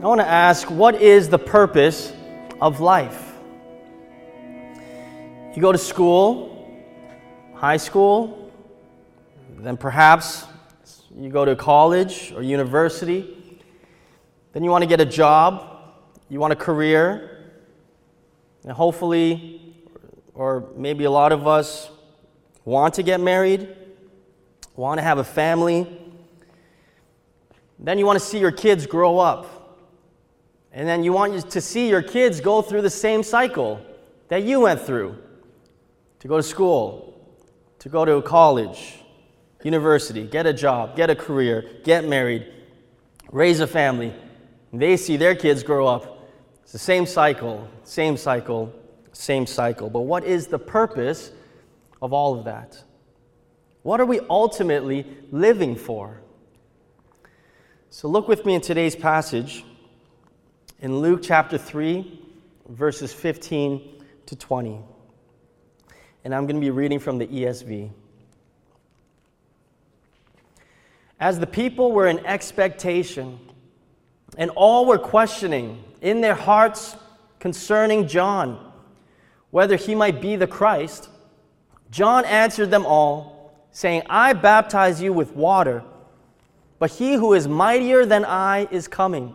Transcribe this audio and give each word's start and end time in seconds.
I 0.00 0.06
want 0.06 0.20
to 0.20 0.26
ask 0.28 0.70
what 0.70 1.02
is 1.02 1.28
the 1.28 1.40
purpose 1.40 2.12
of 2.60 2.78
life? 2.78 3.32
You 5.56 5.60
go 5.60 5.72
to 5.72 5.78
school, 5.78 6.72
high 7.54 7.78
school, 7.78 8.52
then 9.58 9.76
perhaps 9.76 10.46
you 11.16 11.30
go 11.30 11.44
to 11.44 11.56
college 11.56 12.32
or 12.32 12.44
university, 12.44 13.60
then 14.52 14.62
you 14.62 14.70
want 14.70 14.82
to 14.82 14.88
get 14.88 15.00
a 15.00 15.04
job, 15.04 15.82
you 16.28 16.38
want 16.38 16.52
a 16.52 16.56
career, 16.56 17.50
and 18.62 18.70
hopefully, 18.70 19.74
or 20.32 20.68
maybe 20.76 21.06
a 21.06 21.10
lot 21.10 21.32
of 21.32 21.48
us 21.48 21.90
want 22.64 22.94
to 22.94 23.02
get 23.02 23.20
married, 23.20 23.74
want 24.76 24.98
to 24.98 25.02
have 25.02 25.18
a 25.18 25.24
family. 25.24 25.88
Then 27.80 27.98
you 27.98 28.06
want 28.06 28.16
to 28.20 28.24
see 28.24 28.38
your 28.38 28.52
kids 28.52 28.86
grow 28.86 29.18
up. 29.18 29.57
And 30.72 30.86
then 30.86 31.02
you 31.02 31.12
want 31.12 31.50
to 31.50 31.60
see 31.60 31.88
your 31.88 32.02
kids 32.02 32.40
go 32.40 32.62
through 32.62 32.82
the 32.82 32.90
same 32.90 33.22
cycle 33.22 33.80
that 34.28 34.42
you 34.42 34.60
went 34.60 34.80
through 34.80 35.16
to 36.20 36.28
go 36.28 36.36
to 36.36 36.42
school, 36.42 37.36
to 37.78 37.88
go 37.88 38.04
to 38.04 38.20
college, 38.22 38.98
university, 39.62 40.24
get 40.24 40.46
a 40.46 40.52
job, 40.52 40.96
get 40.96 41.10
a 41.10 41.14
career, 41.14 41.64
get 41.84 42.06
married, 42.06 42.52
raise 43.32 43.60
a 43.60 43.66
family. 43.66 44.12
And 44.72 44.80
they 44.80 44.96
see 44.96 45.16
their 45.16 45.34
kids 45.34 45.62
grow 45.62 45.86
up. 45.86 46.28
It's 46.62 46.72
the 46.72 46.78
same 46.78 47.06
cycle, 47.06 47.66
same 47.84 48.16
cycle, 48.16 48.72
same 49.12 49.46
cycle. 49.46 49.88
But 49.88 50.02
what 50.02 50.24
is 50.24 50.48
the 50.48 50.58
purpose 50.58 51.32
of 52.02 52.12
all 52.12 52.38
of 52.38 52.44
that? 52.44 52.82
What 53.82 54.00
are 54.00 54.06
we 54.06 54.20
ultimately 54.28 55.06
living 55.30 55.74
for? 55.74 56.20
So 57.90 58.06
look 58.08 58.28
with 58.28 58.44
me 58.44 58.54
in 58.54 58.60
today's 58.60 58.94
passage 58.94 59.64
in 60.80 60.98
Luke 60.98 61.20
chapter 61.22 61.58
3, 61.58 62.20
verses 62.68 63.12
15 63.12 64.04
to 64.26 64.36
20. 64.36 64.78
And 66.24 66.34
I'm 66.34 66.46
going 66.46 66.56
to 66.56 66.60
be 66.60 66.70
reading 66.70 66.98
from 66.98 67.18
the 67.18 67.26
ESV. 67.26 67.90
As 71.20 71.40
the 71.40 71.46
people 71.46 71.90
were 71.92 72.06
in 72.06 72.24
expectation, 72.24 73.40
and 74.36 74.50
all 74.50 74.86
were 74.86 74.98
questioning 74.98 75.82
in 76.00 76.20
their 76.20 76.34
hearts 76.34 76.96
concerning 77.40 78.06
John, 78.06 78.72
whether 79.50 79.76
he 79.76 79.94
might 79.94 80.20
be 80.20 80.36
the 80.36 80.46
Christ, 80.46 81.08
John 81.90 82.24
answered 82.24 82.70
them 82.70 82.86
all, 82.86 83.66
saying, 83.72 84.02
I 84.08 84.32
baptize 84.32 85.02
you 85.02 85.12
with 85.12 85.34
water, 85.34 85.82
but 86.78 86.90
he 86.90 87.14
who 87.14 87.34
is 87.34 87.48
mightier 87.48 88.06
than 88.06 88.24
I 88.24 88.68
is 88.70 88.86
coming, 88.86 89.34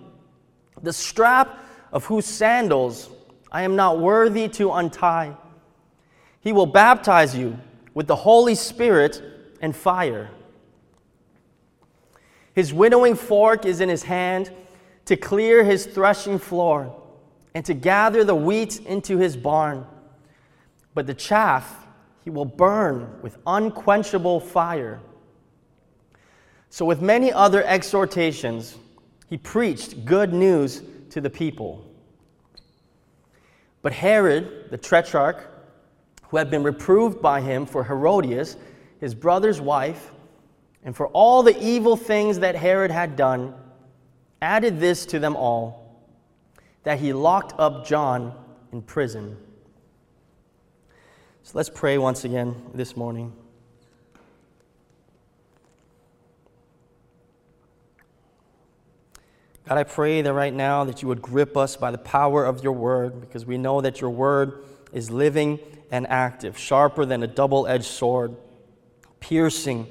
the 0.84 0.94
strap 0.94 1.58
of 1.92 2.06
whose 2.06 2.26
sandals 2.26 3.10
I 3.52 3.64
am 3.64 3.76
not 3.76 4.00
worthy 4.00 4.48
to 4.50 4.72
untie. 4.72 5.36
He 6.42 6.52
will 6.52 6.66
baptize 6.66 7.36
you 7.36 7.58
with 7.94 8.08
the 8.08 8.16
Holy 8.16 8.56
Spirit 8.56 9.22
and 9.62 9.76
fire. 9.76 10.30
His 12.54 12.74
winnowing 12.74 13.16
fork 13.16 13.66
is 13.66 13.80
in 13.80 13.90
his 13.90 14.04
hand 14.04 14.52
to 15.06 15.16
clear 15.16 15.64
his 15.64 15.86
threshing 15.86 16.38
floor 16.38 17.02
and 17.56 17.66
to 17.66 17.74
gather 17.74 18.24
the 18.24 18.36
wheat 18.36 18.80
into 18.82 19.18
his 19.18 19.38
barn. 19.38 19.86
But 20.94 21.08
the 21.08 21.14
chaff 21.14 21.88
he 22.24 22.30
will 22.30 22.46
burn 22.46 23.22
with 23.22 23.38
unquenchable 23.46 24.40
fire. 24.40 25.00
So, 26.70 26.86
with 26.86 27.02
many 27.02 27.32
other 27.32 27.64
exhortations, 27.64 28.78
he 29.30 29.38
preached 29.38 30.06
good 30.06 30.34
news 30.34 30.82
to 31.10 31.22
the 31.22 31.30
people. 31.30 31.86
But 33.82 33.94
Herod, 33.94 34.70
the 34.70 34.78
tetrarch, 34.78 35.50
who 36.30 36.38
had 36.38 36.50
been 36.50 36.64
reproved 36.64 37.22
by 37.22 37.42
him 37.42 37.66
for 37.66 37.84
Herodias, 37.84 38.58
his 39.00 39.14
brother's 39.14 39.62
wife, 39.62 40.12
and 40.84 40.96
for 40.96 41.08
all 41.10 41.44
the 41.44 41.62
evil 41.64 41.96
things 41.96 42.40
that 42.40 42.56
Herod 42.56 42.92
had 42.92 43.16
done, 43.16 43.54
added 44.42 44.80
this 44.80 45.06
to 45.08 45.20
them 45.20 45.36
all 45.36 46.02
that 46.84 47.00
he 47.00 47.14
locked 47.14 47.54
up 47.60 47.86
John 47.86 48.34
in 48.72 48.82
prison. 48.82 49.38
So 51.44 51.52
let's 51.56 51.70
pray 51.70 51.98
once 51.98 52.26
again 52.26 52.56
this 52.74 52.98
morning. 52.98 53.34
God, 59.68 59.78
I 59.78 59.84
pray 59.84 60.22
that 60.22 60.34
right 60.34 60.54
now 60.54 60.84
that 60.84 61.02
you 61.02 61.08
would 61.08 61.22
grip 61.22 61.56
us 61.56 61.78
by 61.78 61.92
the 61.92 61.98
power 61.98 62.46
of 62.46 62.64
your 62.64 62.74
word 62.74 63.22
because 63.22 63.46
we 63.46 63.58
know 63.58 63.80
that 63.80 64.02
your 64.02 64.10
word 64.10 64.64
is 64.92 65.10
living 65.10 65.60
and 65.90 66.06
active, 66.08 66.58
sharper 66.58 67.06
than 67.06 67.24
a 67.24 67.28
double 67.28 67.66
edged 67.68 67.86
sword, 67.86 68.36
piercing 69.20 69.88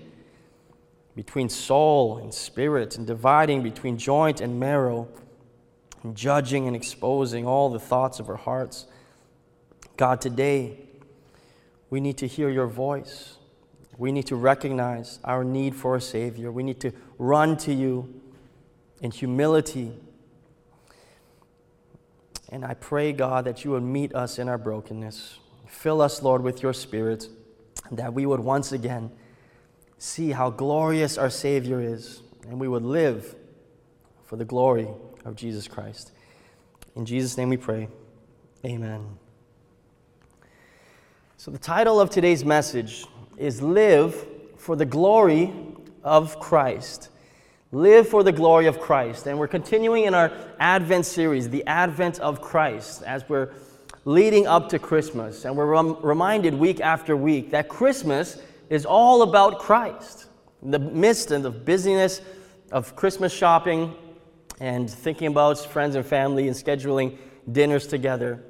between 1.17 1.49
soul 1.49 2.19
and 2.19 2.35
spirit, 2.35 2.97
and 2.97 3.07
dividing 3.07 3.63
between 3.63 3.97
joint 3.97 4.41
and 4.41 4.59
marrow, 4.61 5.09
and 6.03 6.17
judging 6.17 6.67
and 6.67 6.77
exposing 6.77 7.47
all 7.47 7.71
the 7.71 7.79
thoughts 7.79 8.19
of 8.19 8.29
our 8.29 8.37
hearts. 8.37 8.87
God, 9.97 10.21
today, 10.21 10.79
we 11.89 12.01
need 12.01 12.19
to 12.19 12.27
hear 12.27 12.51
your 12.51 12.67
voice. 12.67 13.37
We 13.97 14.13
need 14.13 14.27
to 14.27 14.37
recognize 14.37 15.19
our 15.23 15.45
need 15.45 15.75
for 15.75 15.97
a 15.97 16.01
Savior. 16.01 16.51
We 16.51 16.63
need 16.63 16.81
to 16.81 16.93
run 17.19 17.57
to 17.59 17.73
you 17.73 18.21
in 19.03 19.11
humility. 19.11 19.93
And 22.49 22.65
I 22.65 22.75
pray, 22.75 23.13
God, 23.13 23.45
that 23.45 23.65
you 23.65 23.73
would 23.73 23.83
meet 23.83 24.15
us 24.15 24.39
in 24.39 24.49
our 24.49 24.59
brokenness. 24.59 25.39
Fill 25.67 26.01
us, 26.01 26.23
Lord, 26.23 26.43
with 26.43 26.63
your 26.63 26.73
Spirit, 26.73 27.29
that 27.91 28.15
we 28.15 28.25
would 28.25 28.41
once 28.41 28.73
again 28.73 29.11
see 29.99 30.31
how 30.31 30.51
glorious 30.51 31.19
our 31.19 31.31
Savior 31.31 31.81
is, 31.81 32.23
and 32.49 32.59
we 32.59 32.69
would 32.69 32.85
live 32.85 33.35
for 34.25 34.37
the 34.37 34.45
glory 34.45 34.89
of 35.25 35.37
Jesus 35.37 35.67
Christ. 35.69 36.13
In 36.95 37.05
Jesus' 37.05 37.37
name 37.37 37.49
we 37.49 37.57
pray. 37.57 37.89
Amen. 38.65 39.19
So, 41.37 41.51
the 41.51 41.59
title 41.59 42.01
of 42.01 42.11
today's 42.11 42.45
message 42.45 43.07
is 43.37 43.61
Live 43.61 44.27
for 44.57 44.77
the 44.77 44.85
Glory 44.85 45.53
of 46.05 46.39
Christ. 46.39 47.09
Live 47.75 48.07
for 48.07 48.23
the 48.23 48.33
glory 48.33 48.67
of 48.67 48.79
Christ. 48.79 49.27
And 49.27 49.39
we're 49.39 49.49
continuing 49.49 50.05
in 50.05 50.13
our 50.13 50.31
Advent 50.61 51.07
series, 51.07 51.49
the 51.49 51.67
Advent 51.67 52.21
of 52.21 52.43
Christ, 52.43 53.03
as 53.03 53.27
we're 53.31 53.49
leading 54.05 54.47
up 54.47 54.69
to 54.69 54.79
Christmas. 54.79 55.47
And 55.47 55.57
we're 55.57 55.65
rem- 55.65 55.97
reminded 56.03 56.53
week 56.53 56.83
after 56.83 57.17
week 57.17 57.51
that 57.53 57.71
Christmas 57.71 58.37
is 58.69 58.85
all 58.85 59.23
about 59.23 59.59
Christ. 59.59 60.27
In 60.63 60.71
the 60.71 60.79
midst 60.79 61.31
and 61.31 61.43
the 61.43 61.51
busyness 61.51 62.21
of 62.71 62.95
Christmas 62.95 63.33
shopping 63.33 63.97
and 64.61 64.91
thinking 64.91 65.29
about 65.29 65.59
friends 65.59 65.95
and 65.95 66.05
family 66.05 66.49
and 66.49 66.55
scheduling 66.55 67.17
dinners 67.51 67.87
together, 67.87 68.45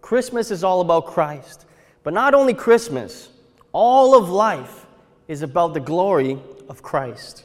Christmas 0.00 0.52
is 0.52 0.62
all 0.62 0.82
about 0.82 1.06
Christ. 1.06 1.66
But 2.04 2.14
not 2.14 2.32
only 2.32 2.54
Christmas, 2.54 3.28
all 3.72 4.16
of 4.16 4.28
life 4.28 4.86
is 5.26 5.42
about 5.42 5.74
the 5.74 5.80
glory 5.80 6.38
of 6.68 6.80
Christ. 6.80 7.44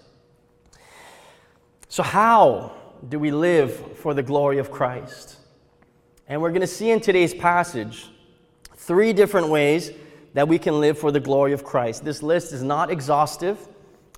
So, 1.93 2.01
how 2.01 2.71
do 3.07 3.19
we 3.19 3.29
live 3.29 3.97
for 3.97 4.15
the 4.15 4.23
glory 4.23 4.57
of 4.57 4.71
Christ? 4.71 5.35
And 6.27 6.41
we're 6.41 6.49
going 6.49 6.61
to 6.61 6.65
see 6.65 6.89
in 6.89 6.99
today's 6.99 7.35
passage 7.35 8.09
three 8.75 9.13
different 9.13 9.49
ways 9.49 9.91
that 10.33 10.47
we 10.47 10.57
can 10.57 10.79
live 10.79 10.97
for 10.97 11.11
the 11.11 11.19
glory 11.19 11.53
of 11.53 11.63
Christ. 11.63 12.03
This 12.03 12.23
list 12.23 12.51
is 12.51 12.63
not 12.63 12.89
exhaustive, 12.89 13.59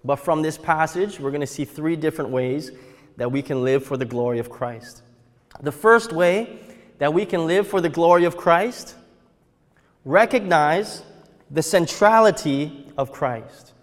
but 0.05 0.15
from 0.15 0.41
this 0.41 0.57
passage, 0.57 1.19
we're 1.19 1.31
going 1.31 1.41
to 1.41 1.47
see 1.47 1.65
three 1.65 1.97
different 1.97 2.29
ways 2.29 2.71
that 3.17 3.29
we 3.29 3.41
can 3.41 3.61
live 3.65 3.83
for 3.83 3.97
the 3.97 4.05
glory 4.05 4.39
of 4.39 4.49
Christ. 4.49 5.03
The 5.59 5.73
first 5.73 6.13
way 6.13 6.59
that 6.99 7.13
we 7.13 7.25
can 7.25 7.45
live 7.45 7.67
for 7.67 7.81
the 7.81 7.89
glory 7.89 8.23
of 8.23 8.37
Christ 8.37 8.95
recognize 10.05 11.03
the 11.51 11.61
centrality 11.61 12.87
of 12.97 13.11
Christ. 13.11 13.73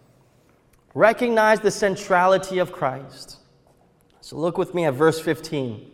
Recognize 0.94 1.60
the 1.60 1.70
centrality 1.70 2.58
of 2.58 2.72
Christ. 2.72 3.36
So 4.22 4.36
look 4.36 4.56
with 4.56 4.72
me 4.72 4.84
at 4.84 4.94
verse 4.94 5.20
15. 5.20 5.90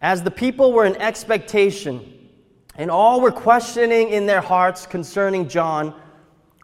As 0.00 0.22
the 0.22 0.30
people 0.30 0.72
were 0.72 0.84
in 0.84 0.94
expectation, 0.96 2.28
and 2.76 2.90
all 2.92 3.20
were 3.20 3.32
questioning 3.32 4.10
in 4.10 4.26
their 4.26 4.40
hearts 4.40 4.86
concerning 4.86 5.48
John 5.48 5.94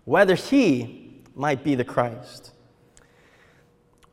whether 0.04 0.36
he 0.36 1.22
might 1.34 1.64
be 1.64 1.74
the 1.74 1.84
Christ. 1.84 2.52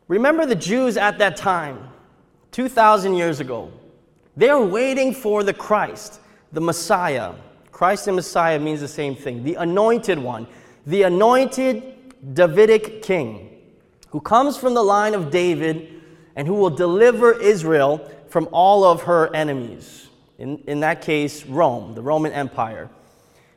Remember 0.08 0.48
the 0.48 0.56
Jews 0.56 0.98
at 0.98 1.20
that 1.20 1.38
time, 1.38 1.90
2,000 2.52 3.14
years 3.14 3.40
ago. 3.40 3.72
They 4.36 4.50
are 4.50 4.64
waiting 4.64 5.14
for 5.14 5.44
the 5.44 5.54
Christ 5.54 6.22
the 6.52 6.62
Messiah. 6.62 7.34
Christ 7.72 8.08
and 8.08 8.16
Messiah 8.16 8.58
means 8.58 8.80
the 8.80 8.88
same 8.88 9.16
thing. 9.16 9.44
The 9.44 9.56
anointed 9.56 10.18
one, 10.18 10.48
the 10.88 11.04
anointed 11.04 12.34
Davidic 12.34 13.04
king 13.04 13.59
who 14.12 14.20
comes 14.20 14.58
from 14.58 14.74
the 14.74 14.84
line 14.84 15.14
of 15.14 15.32
David 15.32 16.02
and 16.36 16.48
who 16.48 16.56
will 16.56 16.70
deliver 16.70 17.40
Israel 17.40 18.10
from 18.30 18.48
all 18.52 18.84
of 18.84 19.04
her 19.04 19.34
enemies. 19.36 20.08
In, 20.38 20.64
in 20.68 20.80
that 20.82 21.02
case, 21.02 21.46
Rome, 21.46 21.96
the 21.96 22.02
Roman 22.02 22.32
Empire. 22.32 22.90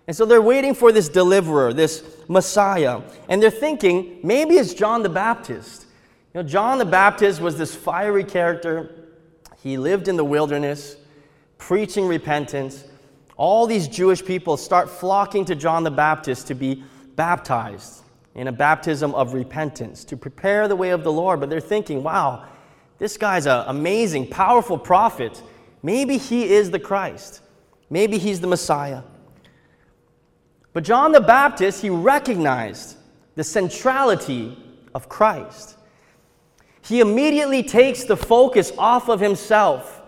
And 0.07 0.17
so 0.17 0.25
they're 0.25 0.43
waiting 0.43 0.75
for 0.75 0.91
this 0.91 1.09
deliverer, 1.09 1.73
this 1.73 2.03
Messiah. 2.29 3.03
And 3.29 3.41
they're 3.43 3.51
thinking, 3.51 4.19
maybe 4.25 4.57
it's 4.57 4.75
John 4.75 5.03
the 5.03 5.09
Baptist. 5.09 5.87
You 6.35 6.43
know, 6.43 6.49
John 6.49 6.79
the 6.79 6.85
Baptist 6.85 7.41
was 7.41 7.57
this 7.57 7.75
fiery 7.75 8.25
character. 8.25 8.91
He 9.63 9.79
lived 9.79 10.09
in 10.09 10.17
the 10.17 10.25
wilderness, 10.25 10.97
preaching 11.57 12.07
repentance. 12.07 12.85
All 13.37 13.67
these 13.67 13.87
Jewish 13.87 14.25
people 14.25 14.57
start 14.57 14.91
flocking 14.91 15.45
to 15.45 15.55
John 15.55 15.85
the 15.85 15.91
Baptist 15.91 16.49
to 16.49 16.55
be 16.55 16.83
baptized 17.15 18.02
in 18.35 18.49
a 18.49 18.53
baptism 18.53 19.15
of 19.15 19.35
repentance, 19.35 20.05
to 20.05 20.17
prepare 20.17 20.67
the 20.69 20.77
way 20.77 20.91
of 20.91 21.05
the 21.05 21.13
Lord. 21.13 21.41
But 21.41 21.51
they're 21.51 21.61
thinking, 21.61 22.03
wow, 22.03 22.47
this 22.99 23.17
guy's 23.17 23.47
an 23.47 23.65
amazing, 23.67 24.29
powerful 24.29 24.79
prophet. 24.79 25.43
Maybe 25.83 26.17
he 26.17 26.51
is 26.51 26.71
the 26.71 26.79
Christ. 26.79 27.43
Maybe 27.91 28.19
he's 28.19 28.41
the 28.41 28.47
Messiah. 28.47 29.03
But 30.73 30.85
John 30.85 31.13
the 31.13 31.21
Baptist, 31.21 31.83
he 31.83 31.91
recognized 31.91 32.97
the 33.35 33.45
centrality 33.45 34.57
of 34.95 35.09
Christ. 35.09 35.77
He 36.83 37.01
immediately 37.01 37.63
takes 37.63 38.05
the 38.05 38.17
focus 38.17 38.73
off 38.79 39.09
of 39.09 39.21
himself. 39.21 40.01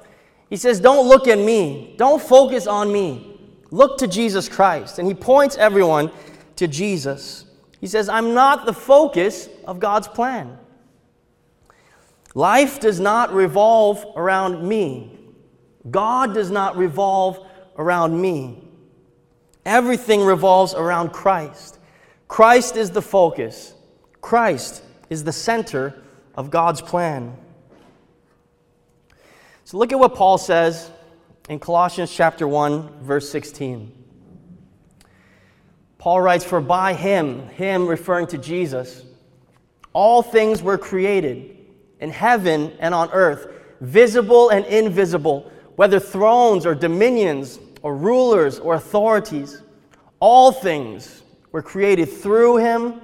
He 0.50 0.56
says, 0.56 0.80
Don't 0.80 1.08
look 1.08 1.28
at 1.28 1.38
me. 1.38 1.94
Don't 1.98 2.22
focus 2.22 2.66
on 2.66 2.92
me. 2.92 3.38
Look 3.70 3.98
to 3.98 4.06
Jesus 4.06 4.48
Christ. 4.48 4.98
And 4.98 5.06
he 5.06 5.14
points 5.14 5.56
everyone 5.56 6.10
to 6.56 6.66
Jesus. 6.66 7.43
He 7.84 7.88
says, 7.88 8.08
I'm 8.08 8.32
not 8.32 8.64
the 8.64 8.72
focus 8.72 9.46
of 9.66 9.78
God's 9.78 10.08
plan. 10.08 10.56
Life 12.34 12.80
does 12.80 12.98
not 12.98 13.34
revolve 13.34 14.06
around 14.16 14.66
me. 14.66 15.18
God 15.90 16.32
does 16.32 16.50
not 16.50 16.78
revolve 16.78 17.46
around 17.76 18.18
me. 18.18 18.66
Everything 19.66 20.24
revolves 20.24 20.72
around 20.72 21.12
Christ. 21.12 21.78
Christ 22.26 22.78
is 22.78 22.90
the 22.90 23.02
focus, 23.02 23.74
Christ 24.22 24.82
is 25.10 25.22
the 25.22 25.32
center 25.32 26.02
of 26.36 26.50
God's 26.50 26.80
plan. 26.80 27.36
So 29.66 29.76
look 29.76 29.92
at 29.92 29.98
what 29.98 30.14
Paul 30.14 30.38
says 30.38 30.90
in 31.50 31.58
Colossians 31.58 32.10
chapter 32.10 32.48
1 32.48 33.02
verse 33.02 33.28
16. 33.28 34.03
Paul 36.04 36.20
writes 36.20 36.44
for 36.44 36.60
by 36.60 36.92
him, 36.92 37.48
him 37.48 37.86
referring 37.86 38.26
to 38.26 38.36
Jesus, 38.36 39.06
all 39.94 40.20
things 40.22 40.62
were 40.62 40.76
created 40.76 41.56
in 41.98 42.10
heaven 42.10 42.74
and 42.78 42.94
on 42.94 43.08
earth, 43.12 43.48
visible 43.80 44.50
and 44.50 44.66
invisible, 44.66 45.50
whether 45.76 45.98
thrones 45.98 46.66
or 46.66 46.74
dominions 46.74 47.58
or 47.80 47.96
rulers 47.96 48.58
or 48.58 48.74
authorities. 48.74 49.62
All 50.20 50.52
things 50.52 51.22
were 51.52 51.62
created 51.62 52.12
through 52.12 52.58
him 52.58 53.00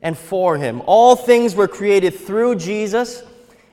and 0.00 0.16
for 0.16 0.56
him. 0.56 0.82
All 0.86 1.16
things 1.16 1.56
were 1.56 1.66
created 1.66 2.14
through 2.14 2.54
Jesus 2.54 3.24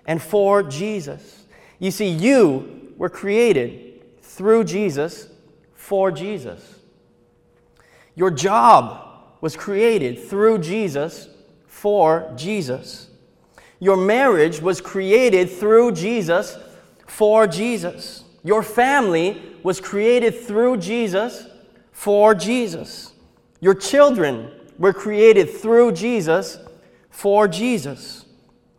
and 0.08 0.20
for 0.20 0.64
Jesus. 0.64 1.46
You 1.78 1.92
see, 1.92 2.10
you 2.10 2.92
were 2.98 3.10
created 3.10 4.02
through 4.24 4.64
Jesus 4.64 5.28
for 5.76 6.10
Jesus. 6.10 6.80
Your 8.16 8.32
job 8.32 9.04
was 9.42 9.56
created 9.56 10.20
through 10.20 10.60
Jesus 10.60 11.28
for 11.68 12.32
Jesus. 12.36 13.10
Your 13.80 13.98
marriage 13.98 14.62
was 14.62 14.80
created 14.80 15.50
through 15.50 15.92
Jesus 15.92 16.58
for 17.08 17.48
Jesus. 17.48 18.24
Your 18.44 18.64
family 18.64 19.42
was 19.64 19.82
created 19.82 20.40
through 20.40 20.78
Jesus 20.78 21.48
for 21.92 22.34
Jesus. 22.36 23.14
Your 23.60 23.74
children 23.74 24.52
were 24.78 24.94
created 24.94 25.50
through 25.50 25.94
Jesus 25.94 26.58
for 27.10 27.48
Jesus. 27.48 28.26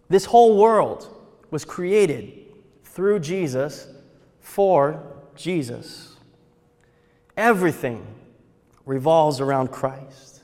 This 0.08 0.26
whole 0.26 0.56
world 0.56 1.08
was 1.50 1.64
created 1.64 2.46
through 2.84 3.20
Jesus 3.20 3.86
for 4.40 5.02
Jesus. 5.34 6.16
Everything 7.36 8.06
revolves 8.86 9.40
around 9.40 9.70
Christ. 9.70 10.42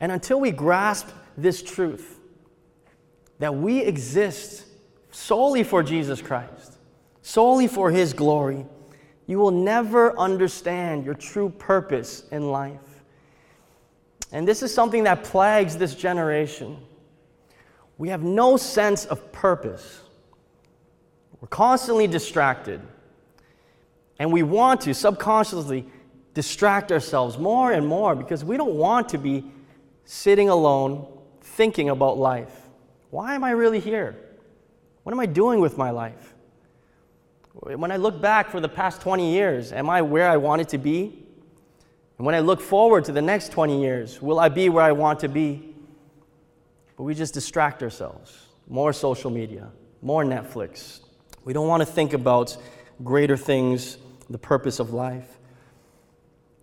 And 0.00 0.10
until 0.10 0.40
we 0.40 0.50
grasp 0.50 1.08
this 1.36 1.62
truth, 1.62 2.18
that 3.38 3.54
we 3.54 3.80
exist 3.80 4.66
solely 5.10 5.62
for 5.62 5.82
Jesus 5.82 6.20
Christ, 6.20 6.78
solely 7.22 7.66
for 7.66 7.90
His 7.90 8.12
glory, 8.12 8.66
you 9.26 9.38
will 9.38 9.50
never 9.50 10.18
understand 10.18 11.04
your 11.04 11.14
true 11.14 11.50
purpose 11.50 12.24
in 12.30 12.50
life. 12.50 12.80
And 14.32 14.46
this 14.46 14.62
is 14.62 14.72
something 14.72 15.04
that 15.04 15.24
plagues 15.24 15.76
this 15.76 15.94
generation. 15.94 16.76
We 17.98 18.08
have 18.08 18.22
no 18.22 18.56
sense 18.56 19.04
of 19.06 19.32
purpose. 19.32 20.00
We're 21.40 21.48
constantly 21.48 22.06
distracted. 22.06 22.80
And 24.18 24.32
we 24.32 24.42
want 24.42 24.82
to 24.82 24.94
subconsciously 24.94 25.86
distract 26.34 26.92
ourselves 26.92 27.38
more 27.38 27.72
and 27.72 27.86
more 27.86 28.14
because 28.14 28.44
we 28.44 28.56
don't 28.56 28.74
want 28.74 29.08
to 29.10 29.18
be 29.18 29.44
sitting 30.04 30.48
alone 30.48 31.06
thinking 31.40 31.88
about 31.88 32.18
life. 32.18 32.68
Why 33.10 33.34
am 33.34 33.44
I 33.44 33.50
really 33.50 33.80
here? 33.80 34.16
What 35.02 35.12
am 35.12 35.20
I 35.20 35.26
doing 35.26 35.60
with 35.60 35.76
my 35.76 35.90
life? 35.90 36.34
When 37.52 37.90
I 37.90 37.96
look 37.96 38.20
back 38.20 38.50
for 38.50 38.60
the 38.60 38.68
past 38.68 39.00
20 39.00 39.32
years, 39.32 39.72
am 39.72 39.90
I 39.90 40.02
where 40.02 40.28
I 40.28 40.36
wanted 40.36 40.68
to 40.70 40.78
be? 40.78 41.26
And 42.16 42.26
when 42.26 42.34
I 42.34 42.40
look 42.40 42.60
forward 42.60 43.06
to 43.06 43.12
the 43.12 43.22
next 43.22 43.50
20 43.50 43.80
years, 43.80 44.22
will 44.22 44.38
I 44.38 44.48
be 44.48 44.68
where 44.68 44.84
I 44.84 44.92
want 44.92 45.20
to 45.20 45.28
be? 45.28 45.74
But 46.96 47.04
we 47.04 47.14
just 47.14 47.34
distract 47.34 47.82
ourselves. 47.82 48.46
More 48.68 48.92
social 48.92 49.30
media, 49.30 49.70
more 50.02 50.22
Netflix. 50.22 51.00
We 51.44 51.52
don't 51.52 51.66
want 51.66 51.80
to 51.80 51.86
think 51.86 52.12
about 52.12 52.56
greater 53.02 53.36
things, 53.36 53.96
the 54.28 54.38
purpose 54.38 54.78
of 54.78 54.92
life. 54.92 55.39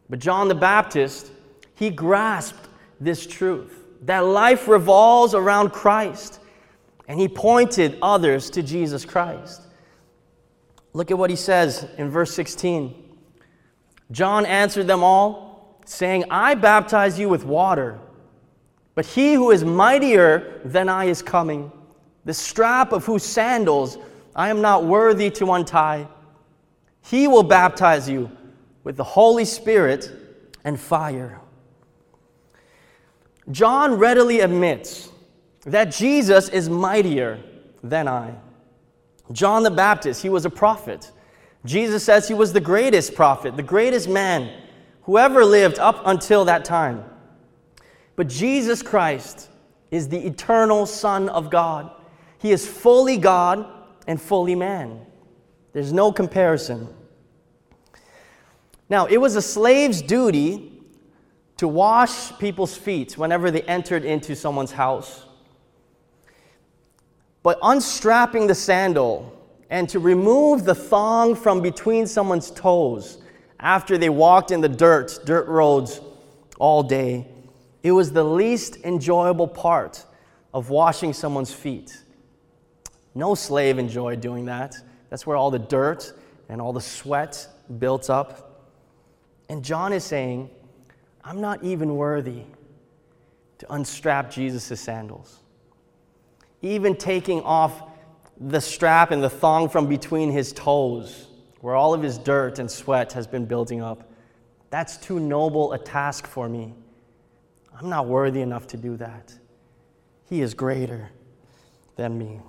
But 0.09 0.19
John 0.19 0.47
the 0.47 0.55
Baptist, 0.55 1.31
he 1.75 1.89
grasped 1.89 2.69
this 2.99 3.27
truth 3.27 3.83
that 4.03 4.19
life 4.19 4.67
revolves 4.67 5.33
around 5.33 5.71
Christ, 5.71 6.39
and 7.07 7.19
he 7.19 7.27
pointed 7.27 7.97
others 8.01 8.49
to 8.51 8.61
Jesus 8.61 9.05
Christ. 9.05 9.61
Look 10.93 11.11
at 11.11 11.17
what 11.17 11.29
he 11.29 11.35
says 11.35 11.87
in 11.97 12.09
verse 12.09 12.33
16. 12.33 13.03
John 14.11 14.45
answered 14.45 14.87
them 14.87 15.03
all, 15.03 15.79
saying, 15.85 16.25
I 16.29 16.53
baptize 16.55 17.17
you 17.17 17.29
with 17.29 17.43
water, 17.43 17.99
but 18.95 19.05
he 19.05 19.33
who 19.33 19.51
is 19.51 19.63
mightier 19.63 20.61
than 20.65 20.89
I 20.89 21.05
is 21.05 21.21
coming, 21.21 21.71
the 22.25 22.33
strap 22.33 22.91
of 22.91 23.05
whose 23.05 23.23
sandals 23.23 23.97
I 24.35 24.49
am 24.49 24.61
not 24.61 24.85
worthy 24.85 25.29
to 25.31 25.51
untie. 25.53 26.07
He 27.01 27.27
will 27.27 27.43
baptize 27.43 28.09
you 28.09 28.29
with 28.87 28.95
the 28.95 29.03
Holy 29.03 29.43
Spirit 29.43 30.09
and 30.63 30.79
fire. 30.79 31.41
John 33.51 33.95
readily 33.95 34.39
admits 34.39 35.09
that 35.65 35.91
Jesus 35.91 36.47
is 36.47 36.69
mightier 36.69 37.37
than 37.83 38.07
I. 38.07 38.33
John 39.33 39.63
the 39.63 39.71
Baptist, 39.71 40.21
he 40.21 40.29
was 40.29 40.45
a 40.45 40.49
prophet. 40.49 41.11
Jesus 41.65 42.01
says 42.01 42.29
he 42.29 42.33
was 42.33 42.53
the 42.53 42.61
greatest 42.61 43.13
prophet, 43.13 43.57
the 43.57 43.61
greatest 43.61 44.07
man 44.07 44.57
who 45.01 45.17
ever 45.17 45.43
lived 45.43 45.79
up 45.79 46.03
until 46.05 46.45
that 46.45 46.63
time. 46.63 47.03
But 48.15 48.29
Jesus 48.29 48.81
Christ 48.81 49.49
is 49.91 50.07
the 50.07 50.25
eternal 50.25 50.85
Son 50.85 51.27
of 51.27 51.51
God. 51.51 51.91
He 52.37 52.53
is 52.53 52.65
fully 52.65 53.17
God 53.17 53.65
and 54.07 54.21
fully 54.21 54.55
man. 54.55 55.05
There's 55.73 55.91
no 55.91 56.13
comparison. 56.13 56.87
Now, 58.89 59.05
it 59.05 59.17
was 59.17 59.35
a 59.35 59.41
slave's 59.41 60.01
duty 60.01 60.71
to 61.57 61.67
wash 61.67 62.37
people's 62.37 62.77
feet 62.77 63.17
whenever 63.17 63.51
they 63.51 63.61
entered 63.63 64.05
into 64.05 64.35
someone's 64.35 64.71
house. 64.71 65.25
But 67.43 67.59
unstrapping 67.61 68.47
the 68.47 68.55
sandal 68.55 69.33
and 69.69 69.89
to 69.89 69.99
remove 69.99 70.65
the 70.65 70.75
thong 70.75 71.35
from 71.35 71.61
between 71.61 72.07
someone's 72.07 72.51
toes 72.51 73.19
after 73.59 73.97
they 73.97 74.09
walked 74.09 74.51
in 74.51 74.61
the 74.61 74.69
dirt, 74.69 75.19
dirt 75.25 75.47
roads 75.47 75.99
all 76.59 76.83
day, 76.83 77.27
it 77.83 77.91
was 77.91 78.11
the 78.11 78.23
least 78.23 78.77
enjoyable 78.83 79.47
part 79.47 80.05
of 80.53 80.69
washing 80.69 81.13
someone's 81.13 81.53
feet. 81.53 82.01
No 83.15 83.33
slave 83.35 83.79
enjoyed 83.79 84.21
doing 84.21 84.45
that. 84.45 84.75
That's 85.09 85.25
where 85.25 85.37
all 85.37 85.51
the 85.51 85.59
dirt 85.59 86.13
and 86.49 86.61
all 86.61 86.73
the 86.73 86.81
sweat 86.81 87.47
built 87.79 88.09
up. 88.09 88.46
And 89.49 89.63
John 89.63 89.93
is 89.93 90.03
saying, 90.03 90.49
I'm 91.23 91.41
not 91.41 91.63
even 91.63 91.95
worthy 91.95 92.43
to 93.59 93.73
unstrap 93.73 94.31
Jesus' 94.31 94.79
sandals 94.79 95.39
even 96.61 96.95
taking 96.95 97.41
off 97.41 97.83
the 98.39 98.61
strap 98.61 99.11
and 99.11 99.23
the 99.23 99.29
thong 99.29 99.69
from 99.69 99.87
between 99.87 100.31
his 100.31 100.53
toes, 100.53 101.27
where 101.61 101.75
all 101.75 101.93
of 101.93 102.01
his 102.01 102.17
dirt 102.17 102.59
and 102.59 102.69
sweat 102.69 103.13
has 103.13 103.27
been 103.27 103.45
building 103.45 103.81
up. 103.81 104.11
That's 104.69 104.97
too 104.97 105.19
noble 105.19 105.73
a 105.73 105.77
task 105.77 106.27
for 106.27 106.47
me. 106.47 106.73
I'm 107.79 107.89
not 107.89 108.07
worthy 108.07 108.41
enough 108.41 108.67
to 108.67 108.77
do 108.77 108.97
that. 108.97 109.33
He 110.25 110.41
is 110.41 110.53
greater 110.53 111.09
than 111.95 112.17
me. 112.17 112.41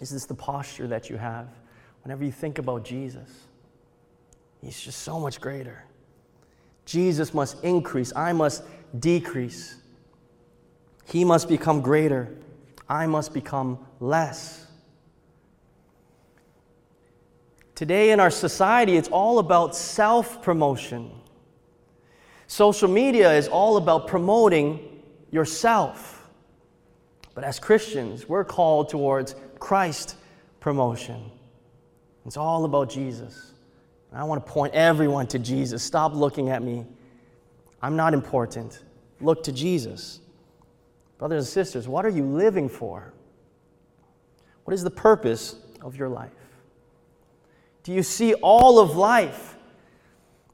Is 0.00 0.10
this 0.10 0.26
the 0.26 0.34
posture 0.34 0.86
that 0.88 1.08
you 1.08 1.16
have 1.16 1.48
whenever 2.04 2.24
you 2.24 2.32
think 2.32 2.58
about 2.58 2.84
Jesus? 2.84 3.45
He's 4.62 4.80
just 4.80 5.02
so 5.02 5.20
much 5.20 5.40
greater. 5.40 5.84
Jesus 6.84 7.34
must 7.34 7.62
increase, 7.64 8.12
I 8.14 8.32
must 8.32 8.62
decrease. 8.98 9.76
He 11.04 11.24
must 11.24 11.48
become 11.48 11.80
greater, 11.80 12.34
I 12.88 13.06
must 13.06 13.34
become 13.34 13.78
less. 14.00 14.66
Today 17.74 18.10
in 18.10 18.20
our 18.20 18.30
society, 18.30 18.96
it's 18.96 19.08
all 19.08 19.38
about 19.38 19.76
self 19.76 20.42
promotion. 20.42 21.10
Social 22.46 22.88
media 22.88 23.32
is 23.34 23.48
all 23.48 23.76
about 23.76 24.06
promoting 24.06 25.02
yourself. 25.30 26.28
But 27.34 27.44
as 27.44 27.58
Christians, 27.58 28.28
we're 28.28 28.44
called 28.44 28.88
towards 28.88 29.34
Christ 29.58 30.16
promotion. 30.60 31.30
It's 32.24 32.36
all 32.36 32.64
about 32.64 32.88
Jesus. 32.88 33.52
I 34.12 34.24
want 34.24 34.44
to 34.44 34.52
point 34.52 34.74
everyone 34.74 35.26
to 35.28 35.38
Jesus. 35.38 35.82
Stop 35.82 36.14
looking 36.14 36.48
at 36.48 36.62
me. 36.62 36.86
I'm 37.82 37.96
not 37.96 38.14
important. 38.14 38.82
Look 39.20 39.42
to 39.44 39.52
Jesus. 39.52 40.20
Brothers 41.18 41.44
and 41.44 41.48
sisters, 41.48 41.88
what 41.88 42.04
are 42.04 42.10
you 42.10 42.24
living 42.24 42.68
for? 42.68 43.12
What 44.64 44.74
is 44.74 44.82
the 44.82 44.90
purpose 44.90 45.56
of 45.80 45.96
your 45.96 46.08
life? 46.08 46.30
Do 47.82 47.92
you 47.92 48.02
see 48.02 48.34
all 48.34 48.78
of 48.78 48.96
life 48.96 49.56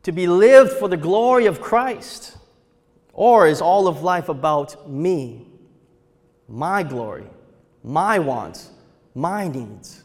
to 0.02 0.12
be 0.12 0.26
lived 0.26 0.72
for 0.72 0.88
the 0.88 0.96
glory 0.96 1.46
of 1.46 1.60
Christ? 1.60 2.36
Or 3.12 3.46
is 3.46 3.60
all 3.60 3.88
of 3.88 4.02
life 4.02 4.28
about 4.28 4.88
me, 4.90 5.46
my 6.48 6.82
glory, 6.82 7.26
my 7.82 8.18
wants, 8.18 8.70
my 9.14 9.48
needs? 9.48 10.01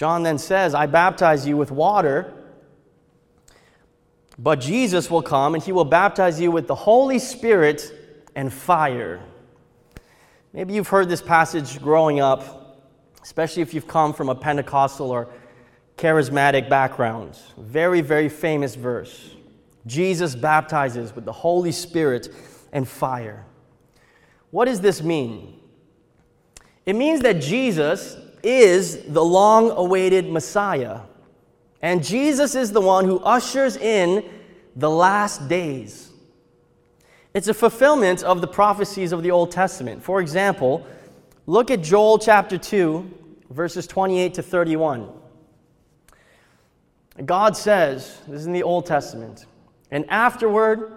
John 0.00 0.22
then 0.22 0.38
says, 0.38 0.74
I 0.74 0.86
baptize 0.86 1.46
you 1.46 1.58
with 1.58 1.70
water, 1.70 2.32
but 4.38 4.58
Jesus 4.58 5.10
will 5.10 5.20
come 5.20 5.52
and 5.52 5.62
he 5.62 5.72
will 5.72 5.84
baptize 5.84 6.40
you 6.40 6.50
with 6.50 6.66
the 6.66 6.74
Holy 6.74 7.18
Spirit 7.18 7.92
and 8.34 8.50
fire. 8.50 9.20
Maybe 10.54 10.72
you've 10.72 10.88
heard 10.88 11.10
this 11.10 11.20
passage 11.20 11.82
growing 11.82 12.18
up, 12.18 12.82
especially 13.22 13.60
if 13.60 13.74
you've 13.74 13.86
come 13.86 14.14
from 14.14 14.30
a 14.30 14.34
Pentecostal 14.34 15.10
or 15.10 15.28
charismatic 15.98 16.70
background. 16.70 17.38
Very, 17.58 18.00
very 18.00 18.30
famous 18.30 18.76
verse. 18.76 19.34
Jesus 19.86 20.34
baptizes 20.34 21.14
with 21.14 21.26
the 21.26 21.32
Holy 21.32 21.72
Spirit 21.72 22.32
and 22.72 22.88
fire. 22.88 23.44
What 24.50 24.64
does 24.64 24.80
this 24.80 25.02
mean? 25.02 25.60
It 26.86 26.96
means 26.96 27.20
that 27.20 27.42
Jesus 27.42 28.16
is 28.42 29.02
the 29.04 29.24
long 29.24 29.70
awaited 29.70 30.30
Messiah. 30.30 31.00
And 31.82 32.04
Jesus 32.04 32.54
is 32.54 32.72
the 32.72 32.80
one 32.80 33.04
who 33.04 33.20
ushers 33.20 33.76
in 33.76 34.24
the 34.76 34.90
last 34.90 35.48
days. 35.48 36.10
It's 37.32 37.48
a 37.48 37.54
fulfillment 37.54 38.22
of 38.22 38.40
the 38.40 38.48
prophecies 38.48 39.12
of 39.12 39.22
the 39.22 39.30
Old 39.30 39.50
Testament. 39.50 40.02
For 40.02 40.20
example, 40.20 40.86
look 41.46 41.70
at 41.70 41.80
Joel 41.80 42.18
chapter 42.18 42.58
2, 42.58 43.10
verses 43.50 43.86
28 43.86 44.34
to 44.34 44.42
31. 44.42 45.08
God 47.24 47.56
says, 47.56 48.18
this 48.26 48.40
is 48.40 48.46
in 48.46 48.52
the 48.52 48.62
Old 48.62 48.86
Testament, 48.86 49.46
and 49.90 50.08
afterward 50.08 50.92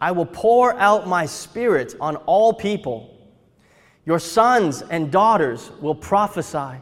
I 0.00 0.12
will 0.12 0.26
pour 0.26 0.74
out 0.74 1.08
my 1.08 1.26
spirit 1.26 1.94
on 2.00 2.16
all 2.16 2.52
people. 2.52 3.15
Your 4.06 4.20
sons 4.20 4.82
and 4.82 5.10
daughters 5.10 5.72
will 5.80 5.94
prophesy. 5.94 6.80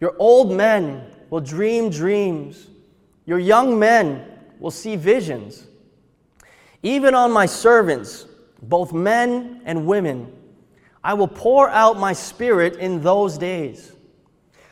Your 0.00 0.14
old 0.18 0.52
men 0.52 1.04
will 1.28 1.40
dream 1.40 1.90
dreams. 1.90 2.68
Your 3.26 3.40
young 3.40 3.78
men 3.78 4.24
will 4.60 4.70
see 4.70 4.94
visions. 4.94 5.66
Even 6.84 7.16
on 7.16 7.32
my 7.32 7.46
servants, 7.46 8.26
both 8.62 8.92
men 8.92 9.60
and 9.64 9.86
women, 9.86 10.32
I 11.02 11.14
will 11.14 11.28
pour 11.28 11.68
out 11.68 11.98
my 11.98 12.12
spirit 12.12 12.76
in 12.76 13.02
those 13.02 13.36
days. 13.36 13.92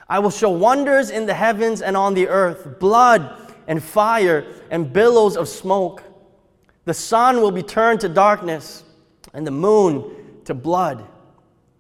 I 0.09 0.21
will 0.21 0.31
show 0.31 0.51
wonders 0.51 1.11
in 1.11 1.27
the 1.27 1.35
heavens 1.35 1.83
and 1.83 1.97
on 1.97 2.15
the 2.15 2.29
earth 2.29 2.79
blood 2.79 3.53
and 3.67 3.83
fire 3.83 4.47
and 4.71 4.93
billows 4.93 5.37
of 5.37 5.49
smoke. 5.49 6.05
The 6.85 6.95
sun 6.95 7.41
will 7.41 7.51
be 7.51 7.63
turned 7.63 8.01
to 8.01 8.09
darkness 8.09 8.85
and 9.35 9.47
the 9.47 9.51
moon 9.51 10.43
to 10.45 10.55
blood 10.55 11.07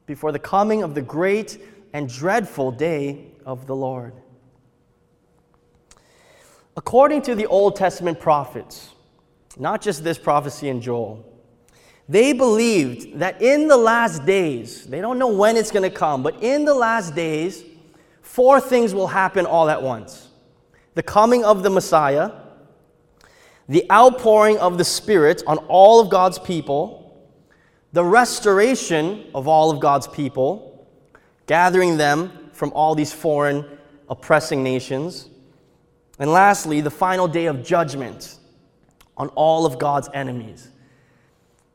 before 0.09 0.33
the 0.33 0.39
coming 0.39 0.83
of 0.83 0.95
the 0.95 1.03
great 1.03 1.63
and 1.93 2.09
dreadful 2.09 2.73
day 2.73 3.27
of 3.45 3.67
the 3.67 3.77
Lord. 3.77 4.15
According 6.77 7.23
to 7.23 7.35
the 7.35 7.47
Old 7.47 7.77
Testament 7.77 8.19
prophets, 8.19 8.89
not 9.59 9.83
just 9.83 10.03
this 10.03 10.19
prophecy 10.19 10.71
in 10.71 10.81
Joel, 10.81 11.25
they 12.09 12.33
believed 12.33 13.19
that 13.19 13.43
in 13.43 13.69
the 13.69 13.77
last 13.77 14.25
days, 14.25 14.87
they 14.87 15.03
don't 15.03 15.19
know 15.19 15.29
when 15.29 15.59
it's 15.59 15.71
going 15.71 15.89
to 15.89 15.95
come, 15.95 16.23
but 16.23 16.43
in 16.43 16.65
the 16.65 16.75
last 16.75 17.15
days, 17.15 17.63
four 18.23 18.63
things 18.63 18.95
will 18.95 19.09
happen 19.09 19.45
all 19.45 19.69
at 19.69 19.83
once 19.83 20.25
the 20.95 21.03
coming 21.03 21.45
of 21.45 21.63
the 21.63 21.71
Messiah, 21.71 22.33
the 23.69 23.85
outpouring 23.93 24.59
of 24.59 24.79
the 24.79 24.85
Spirit 24.85 25.43
on 25.47 25.59
all 25.69 26.01
of 26.01 26.11
God's 26.11 26.39
people, 26.39 27.08
the 27.93 28.05
restoration 28.05 29.27
of 29.35 29.49
all 29.49 29.71
of 29.71 29.81
God's 29.81 30.07
people, 30.07 30.87
gathering 31.47 31.97
them 31.97 32.51
from 32.53 32.73
all 32.73 32.95
these 32.95 33.13
foreign 33.13 33.65
oppressing 34.09 34.63
nations, 34.63 35.29
and 36.19 36.33
lastly, 36.33 36.81
the 36.81 36.91
final 36.91 37.29
day 37.29 37.47
of 37.47 37.65
judgment 37.65 38.39
on 39.17 39.29
all 39.31 39.65
of 39.65 39.79
God's 39.79 40.09
enemies. 40.13 40.69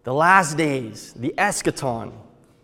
The 0.03 0.13
last 0.13 0.57
days, 0.57 1.13
the 1.13 1.33
eschaton, 1.37 2.11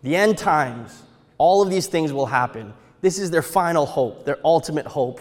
the 0.02 0.14
end 0.14 0.36
times, 0.36 1.02
all 1.38 1.62
of 1.62 1.70
these 1.70 1.86
things 1.86 2.12
will 2.12 2.26
happen. 2.26 2.74
This 3.00 3.18
is 3.18 3.30
their 3.30 3.42
final 3.42 3.86
hope, 3.86 4.26
their 4.26 4.38
ultimate 4.44 4.86
hope. 4.86 5.20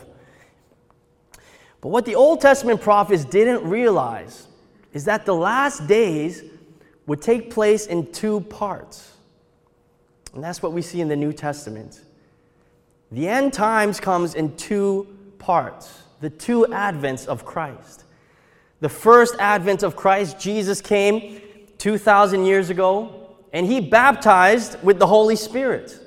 But 1.81 1.89
what 1.89 2.03
the 2.03 2.15
Old 2.15 2.41
Testament 2.41 2.81
prophets 2.81 3.23
didn't 3.23 3.63
realize 3.63 4.47
is 4.91 5.05
that 5.05 5.25
the 5.25 5.35
last 5.35 5.87
days 5.87 6.43
would 7.09 7.23
take 7.23 7.49
place 7.49 7.87
in 7.87 8.05
two 8.11 8.41
parts. 8.41 9.13
And 10.35 10.43
that's 10.43 10.61
what 10.61 10.73
we 10.73 10.83
see 10.83 11.01
in 11.01 11.07
the 11.07 11.15
New 11.15 11.33
Testament. 11.33 12.01
The 13.11 13.27
end 13.27 13.51
times 13.51 13.99
comes 13.99 14.35
in 14.35 14.55
two 14.57 15.07
parts, 15.39 16.03
the 16.21 16.29
two 16.29 16.67
advents 16.69 17.25
of 17.25 17.45
Christ. 17.45 18.03
The 18.79 18.89
first 18.89 19.35
advent 19.39 19.81
of 19.81 19.95
Christ, 19.95 20.39
Jesus 20.39 20.81
came 20.81 21.41
2,000 21.79 22.45
years 22.45 22.69
ago, 22.69 23.35
and 23.53 23.65
he 23.65 23.81
baptized 23.81 24.79
with 24.83 24.99
the 24.99 25.07
Holy 25.07 25.35
Spirit. 25.35 25.99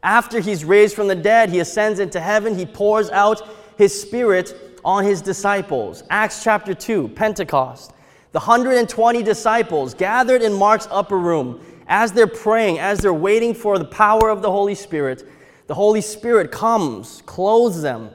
After 0.00 0.38
he's 0.38 0.64
raised 0.64 0.94
from 0.94 1.08
the 1.08 1.16
dead, 1.16 1.50
he 1.50 1.58
ascends 1.58 1.98
into 1.98 2.20
heaven, 2.20 2.56
he 2.56 2.66
pours 2.66 3.10
out 3.10 3.42
his 3.76 4.00
Spirit 4.00 4.78
on 4.84 5.02
his 5.02 5.20
disciples. 5.20 6.04
Acts 6.08 6.44
chapter 6.44 6.72
2, 6.72 7.08
Pentecost. 7.08 7.93
The 8.34 8.40
120 8.40 9.22
disciples 9.22 9.94
gathered 9.94 10.42
in 10.42 10.52
Mark's 10.52 10.88
upper 10.90 11.16
room 11.16 11.64
as 11.86 12.10
they're 12.10 12.26
praying, 12.26 12.80
as 12.80 12.98
they're 12.98 13.14
waiting 13.14 13.54
for 13.54 13.78
the 13.78 13.84
power 13.84 14.28
of 14.28 14.42
the 14.42 14.50
Holy 14.50 14.74
Spirit. 14.74 15.22
The 15.68 15.74
Holy 15.74 16.00
Spirit 16.00 16.50
comes, 16.50 17.22
clothes 17.26 17.80
them 17.80 18.10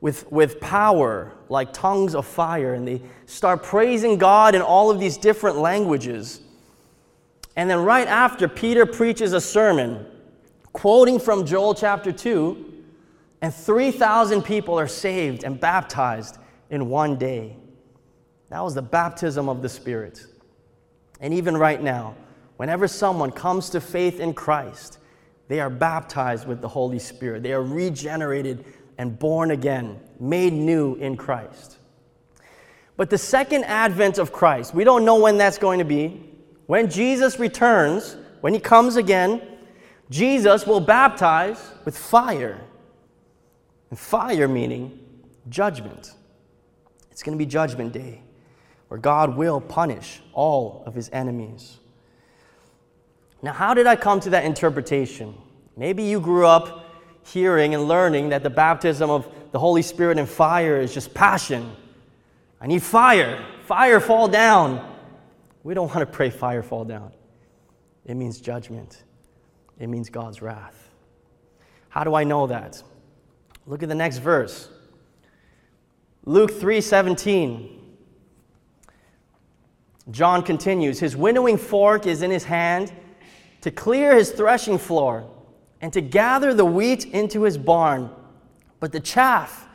with, 0.00 0.30
with 0.30 0.60
power 0.60 1.32
like 1.48 1.72
tongues 1.72 2.14
of 2.14 2.28
fire, 2.28 2.74
and 2.74 2.86
they 2.86 3.02
start 3.26 3.64
praising 3.64 4.18
God 4.18 4.54
in 4.54 4.62
all 4.62 4.88
of 4.88 5.00
these 5.00 5.16
different 5.16 5.56
languages. 5.56 6.40
And 7.56 7.68
then, 7.68 7.80
right 7.80 8.06
after, 8.06 8.46
Peter 8.46 8.86
preaches 8.86 9.32
a 9.32 9.40
sermon 9.40 10.06
quoting 10.72 11.18
from 11.18 11.44
Joel 11.44 11.74
chapter 11.74 12.12
2, 12.12 12.84
and 13.42 13.52
3,000 13.52 14.42
people 14.42 14.78
are 14.78 14.86
saved 14.86 15.42
and 15.42 15.58
baptized 15.58 16.38
in 16.70 16.88
one 16.88 17.16
day. 17.16 17.56
That 18.50 18.64
was 18.64 18.74
the 18.74 18.82
baptism 18.82 19.48
of 19.48 19.62
the 19.62 19.68
Spirit. 19.68 20.24
And 21.20 21.34
even 21.34 21.56
right 21.56 21.82
now, 21.82 22.14
whenever 22.56 22.88
someone 22.88 23.30
comes 23.30 23.70
to 23.70 23.80
faith 23.80 24.20
in 24.20 24.34
Christ, 24.34 24.98
they 25.48 25.60
are 25.60 25.70
baptized 25.70 26.46
with 26.46 26.60
the 26.60 26.68
Holy 26.68 26.98
Spirit. 26.98 27.42
They 27.42 27.52
are 27.52 27.62
regenerated 27.62 28.64
and 28.96 29.18
born 29.18 29.50
again, 29.50 30.00
made 30.18 30.52
new 30.52 30.94
in 30.96 31.16
Christ. 31.16 31.78
But 32.96 33.10
the 33.10 33.18
second 33.18 33.64
advent 33.64 34.18
of 34.18 34.32
Christ, 34.32 34.74
we 34.74 34.84
don't 34.84 35.04
know 35.04 35.20
when 35.20 35.38
that's 35.38 35.58
going 35.58 35.78
to 35.78 35.84
be. 35.84 36.22
When 36.66 36.90
Jesus 36.90 37.38
returns 37.38 38.16
when 38.40 38.54
he 38.54 38.60
comes 38.60 38.96
again, 38.96 39.42
Jesus 40.10 40.66
will 40.66 40.80
baptize 40.80 41.60
with 41.84 41.96
fire. 41.96 42.60
And 43.90 43.98
fire 43.98 44.46
meaning 44.48 44.98
judgment. 45.48 46.14
It's 47.10 47.22
going 47.22 47.36
to 47.36 47.42
be 47.42 47.46
judgment 47.46 47.92
day 47.92 48.22
where 48.88 48.98
God 48.98 49.36
will 49.36 49.60
punish 49.60 50.20
all 50.32 50.82
of 50.86 50.94
his 50.94 51.10
enemies. 51.12 51.78
Now, 53.42 53.52
how 53.52 53.74
did 53.74 53.86
I 53.86 53.96
come 53.96 54.20
to 54.20 54.30
that 54.30 54.44
interpretation? 54.44 55.34
Maybe 55.76 56.02
you 56.02 56.20
grew 56.20 56.46
up 56.46 56.86
hearing 57.24 57.74
and 57.74 57.86
learning 57.86 58.30
that 58.30 58.42
the 58.42 58.50
baptism 58.50 59.10
of 59.10 59.28
the 59.52 59.58
Holy 59.58 59.82
Spirit 59.82 60.18
and 60.18 60.28
fire 60.28 60.80
is 60.80 60.92
just 60.92 61.14
passion. 61.14 61.70
I 62.60 62.66
need 62.66 62.82
fire. 62.82 63.44
Fire 63.64 64.00
fall 64.00 64.28
down. 64.28 64.96
We 65.62 65.74
don't 65.74 65.88
want 65.88 66.00
to 66.00 66.06
pray 66.06 66.30
fire 66.30 66.62
fall 66.62 66.84
down. 66.84 67.12
It 68.06 68.14
means 68.14 68.40
judgment, 68.40 69.04
it 69.78 69.86
means 69.86 70.08
God's 70.08 70.40
wrath. 70.40 70.90
How 71.90 72.04
do 72.04 72.14
I 72.14 72.24
know 72.24 72.46
that? 72.46 72.82
Look 73.66 73.82
at 73.82 73.88
the 73.88 73.94
next 73.94 74.18
verse. 74.18 74.70
Luke 76.24 76.50
3:17. 76.52 77.77
John 80.10 80.42
continues, 80.42 80.98
his 80.98 81.16
winnowing 81.16 81.58
fork 81.58 82.06
is 82.06 82.22
in 82.22 82.30
his 82.30 82.44
hand 82.44 82.92
to 83.60 83.70
clear 83.70 84.14
his 84.14 84.30
threshing 84.30 84.78
floor 84.78 85.28
and 85.80 85.92
to 85.92 86.00
gather 86.00 86.54
the 86.54 86.64
wheat 86.64 87.04
into 87.06 87.42
his 87.42 87.58
barn, 87.58 88.10
but 88.80 88.92
the 88.92 89.00
chaff 89.00 89.68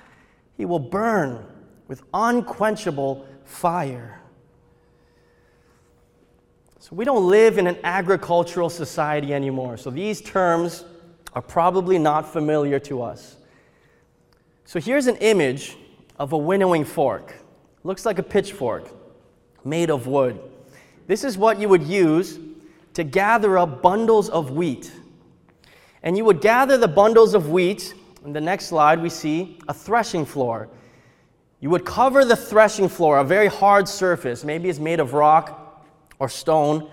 he 0.58 0.66
will 0.66 0.80
burn 0.80 1.46
with 1.88 2.02
unquenchable 2.14 3.28
fire. 3.44 4.20
So 6.80 6.96
we 6.96 7.06
don't 7.06 7.28
live 7.30 7.58
in 7.58 7.68
an 7.68 7.78
agricultural 7.84 8.70
society 8.70 9.34
anymore. 9.34 9.78
So 9.78 9.90
these 9.90 10.20
terms 10.20 10.84
are 11.34 11.42
probably 11.42 11.98
not 11.98 12.32
familiar 12.32 12.80
to 12.80 13.02
us. 13.02 13.38
So 14.66 14.80
here's 14.80 15.08
an 15.08 15.18
image 15.18 15.78
of 16.18 16.34
a 16.34 16.38
winnowing 16.38 16.86
fork. 16.86 17.36
Looks 17.84 18.06
like 18.06 18.20
a 18.20 18.24
pitchfork 18.24 18.90
made 19.64 19.90
of 19.90 20.08
wood. 20.08 20.40
This 21.08 21.24
is 21.24 21.38
what 21.38 21.60
you 21.60 21.70
would 21.70 21.84
use 21.84 22.40
to 22.94 23.04
gather 23.04 23.58
up 23.58 23.82
bundles 23.82 24.30
of 24.30 24.52
wheat. 24.52 24.92
And 26.02 26.18
you 26.18 26.26
would 26.26 26.42
gather 26.42 26.78
the 26.78 26.88
bundles 26.88 27.34
of 27.34 27.50
wheat. 27.50 27.94
In 28.26 28.34
the 28.34 28.42
next 28.42 28.68
slide, 28.68 29.02
we 29.02 29.10
see 29.10 29.60
a 29.68 29.74
threshing 29.74 30.26
floor. 30.26 30.70
You 31.60 31.70
would 31.70 31.86
cover 31.86 32.26
the 32.26 32.36
threshing 32.36 32.90
floor, 32.90 33.20
a 33.20 33.24
very 33.24 33.48
hard 33.48 33.88
surface, 33.88 34.44
maybe 34.44 34.70
it's 34.70 34.80
made 34.80 35.00
of 35.00 35.14
rock 35.14 35.86
or 36.20 36.28
stone, 36.28 36.90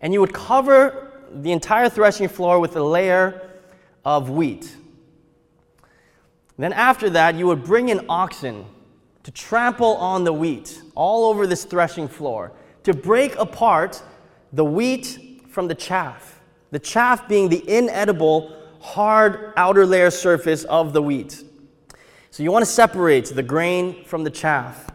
and 0.00 0.12
you 0.12 0.20
would 0.20 0.32
cover 0.32 1.12
the 1.30 1.52
entire 1.52 1.88
threshing 1.88 2.28
floor 2.28 2.58
with 2.58 2.76
a 2.76 2.82
layer 2.82 3.50
of 4.04 4.30
wheat. 4.30 4.74
Then, 6.58 6.72
after 6.72 7.10
that, 7.10 7.34
you 7.36 7.46
would 7.46 7.64
bring 7.64 7.88
in 7.90 8.04
oxen 8.08 8.64
to 9.22 9.30
trample 9.30 9.96
on 9.96 10.24
the 10.24 10.32
wheat 10.32 10.80
all 10.94 11.26
over 11.26 11.46
this 11.46 11.64
threshing 11.64 12.08
floor, 12.08 12.52
to 12.84 12.94
break 12.94 13.36
apart 13.36 14.02
the 14.52 14.64
wheat 14.64 15.42
from 15.48 15.68
the 15.68 15.74
chaff. 15.74 16.40
The 16.70 16.78
chaff 16.78 17.28
being 17.28 17.48
the 17.48 17.68
inedible, 17.68 18.56
hard 18.80 19.52
outer 19.56 19.84
layer 19.84 20.10
surface 20.10 20.64
of 20.64 20.92
the 20.92 21.02
wheat. 21.02 21.44
So, 22.30 22.42
you 22.42 22.52
want 22.52 22.64
to 22.64 22.70
separate 22.70 23.26
the 23.26 23.42
grain 23.42 24.04
from 24.04 24.22
the 24.22 24.30
chaff. 24.30 24.88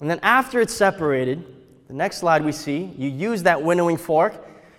And 0.00 0.08
then, 0.08 0.18
after 0.22 0.60
it's 0.60 0.74
separated, 0.74 1.44
the 1.88 1.94
next 1.94 2.18
slide 2.18 2.44
we 2.44 2.52
see, 2.52 2.94
you 2.96 3.10
use 3.10 3.42
that 3.42 3.62
winnowing 3.62 3.98
fork, 3.98 4.34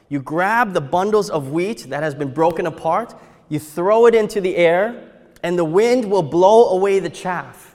you 0.10 0.20
grab 0.20 0.74
the 0.74 0.81
bundles 0.81 1.29
of 1.29 1.51
wheat 1.51 1.85
that 1.90 2.03
has 2.03 2.16
been 2.16 2.33
broken 2.33 2.66
apart, 2.66 3.14
you 3.50 3.59
throw 3.59 4.07
it 4.07 4.16
into 4.16 4.42
the 4.42 4.55
air, 4.55 5.11
and 5.44 5.57
the 5.57 5.66
wind 5.66 6.09
will 6.09 6.24
blow 6.24 6.70
away 6.70 7.00
the 7.00 7.09
chaff. 7.09 7.75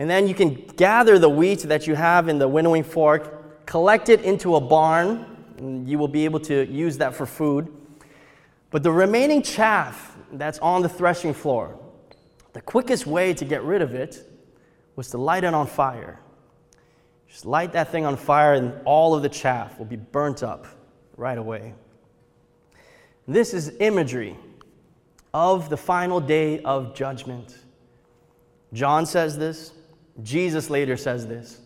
And 0.00 0.08
then 0.08 0.26
you 0.26 0.34
can 0.34 0.54
gather 0.54 1.18
the 1.18 1.28
wheat 1.28 1.60
that 1.64 1.86
you 1.86 1.94
have 1.94 2.28
in 2.28 2.38
the 2.38 2.48
winnowing 2.48 2.84
fork, 2.84 3.66
collect 3.66 4.08
it 4.08 4.22
into 4.22 4.56
a 4.56 4.60
barn, 4.60 5.26
and 5.58 5.86
you 5.86 5.98
will 5.98 6.08
be 6.08 6.24
able 6.24 6.40
to 6.40 6.66
use 6.72 6.96
that 6.96 7.14
for 7.14 7.26
food. 7.26 7.70
But 8.70 8.82
the 8.82 8.92
remaining 8.92 9.42
chaff 9.42 10.16
that's 10.32 10.58
on 10.60 10.80
the 10.80 10.88
threshing 10.88 11.34
floor, 11.34 11.78
the 12.54 12.62
quickest 12.62 13.06
way 13.06 13.34
to 13.34 13.44
get 13.44 13.62
rid 13.62 13.82
of 13.82 13.94
it 13.94 14.26
was 14.96 15.10
to 15.10 15.18
light 15.18 15.44
it 15.44 15.52
on 15.52 15.66
fire. 15.66 16.18
Just 17.28 17.44
light 17.44 17.72
that 17.72 17.92
thing 17.92 18.06
on 18.06 18.16
fire, 18.16 18.54
and 18.54 18.72
all 18.86 19.14
of 19.14 19.20
the 19.20 19.28
chaff 19.28 19.78
will 19.78 19.84
be 19.84 19.96
burnt 19.96 20.42
up 20.42 20.66
right 21.18 21.36
away. 21.36 21.74
This 23.28 23.52
is 23.52 23.74
imagery 23.80 24.38
of 25.34 25.68
the 25.68 25.76
final 25.76 26.20
day 26.20 26.60
of 26.60 26.94
judgment. 26.94 27.58
John 28.72 29.04
says 29.04 29.36
this, 29.36 29.74
Jesus 30.22 30.70
later 30.70 30.96
says 30.96 31.26
this. 31.26 31.60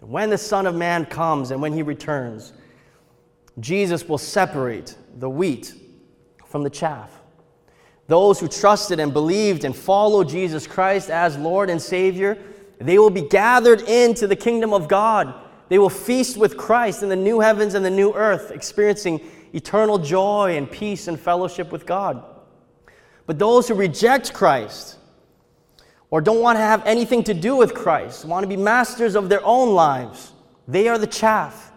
When 0.00 0.30
the 0.30 0.38
Son 0.38 0.66
of 0.66 0.74
Man 0.74 1.06
comes 1.06 1.50
and 1.50 1.62
when 1.62 1.72
he 1.72 1.82
returns, 1.82 2.52
Jesus 3.60 4.08
will 4.08 4.18
separate 4.18 4.96
the 5.18 5.30
wheat 5.30 5.74
from 6.46 6.62
the 6.62 6.70
chaff. 6.70 7.10
Those 8.08 8.40
who 8.40 8.48
trusted 8.48 8.98
and 8.98 9.12
believed 9.12 9.64
and 9.64 9.74
followed 9.76 10.28
Jesus 10.28 10.66
Christ 10.66 11.08
as 11.08 11.36
Lord 11.38 11.70
and 11.70 11.80
Savior 11.80 12.36
they 12.82 12.98
will 12.98 13.10
be 13.10 13.22
gathered 13.22 13.82
into 13.82 14.26
the 14.26 14.36
kingdom 14.36 14.72
of 14.72 14.88
God. 14.88 15.34
They 15.68 15.78
will 15.78 15.90
feast 15.90 16.36
with 16.36 16.56
Christ 16.56 17.02
in 17.02 17.08
the 17.08 17.16
new 17.16 17.40
heavens 17.40 17.74
and 17.74 17.84
the 17.84 17.90
new 17.90 18.12
earth, 18.12 18.50
experiencing 18.50 19.20
eternal 19.52 19.98
joy 19.98 20.56
and 20.56 20.70
peace 20.70 21.08
and 21.08 21.18
fellowship 21.18 21.70
with 21.70 21.86
God. 21.86 22.24
But 23.26 23.38
those 23.38 23.68
who 23.68 23.74
reject 23.74 24.34
Christ 24.34 24.98
or 26.12 26.20
don't 26.20 26.40
want 26.40 26.56
to 26.58 26.60
have 26.60 26.84
anything 26.84 27.24
to 27.24 27.32
do 27.32 27.56
with 27.56 27.72
Christ, 27.72 28.26
want 28.26 28.44
to 28.44 28.46
be 28.46 28.56
masters 28.56 29.16
of 29.16 29.30
their 29.30 29.42
own 29.44 29.74
lives, 29.74 30.32
they 30.68 30.86
are 30.86 30.98
the 30.98 31.06
chaff. 31.06 31.72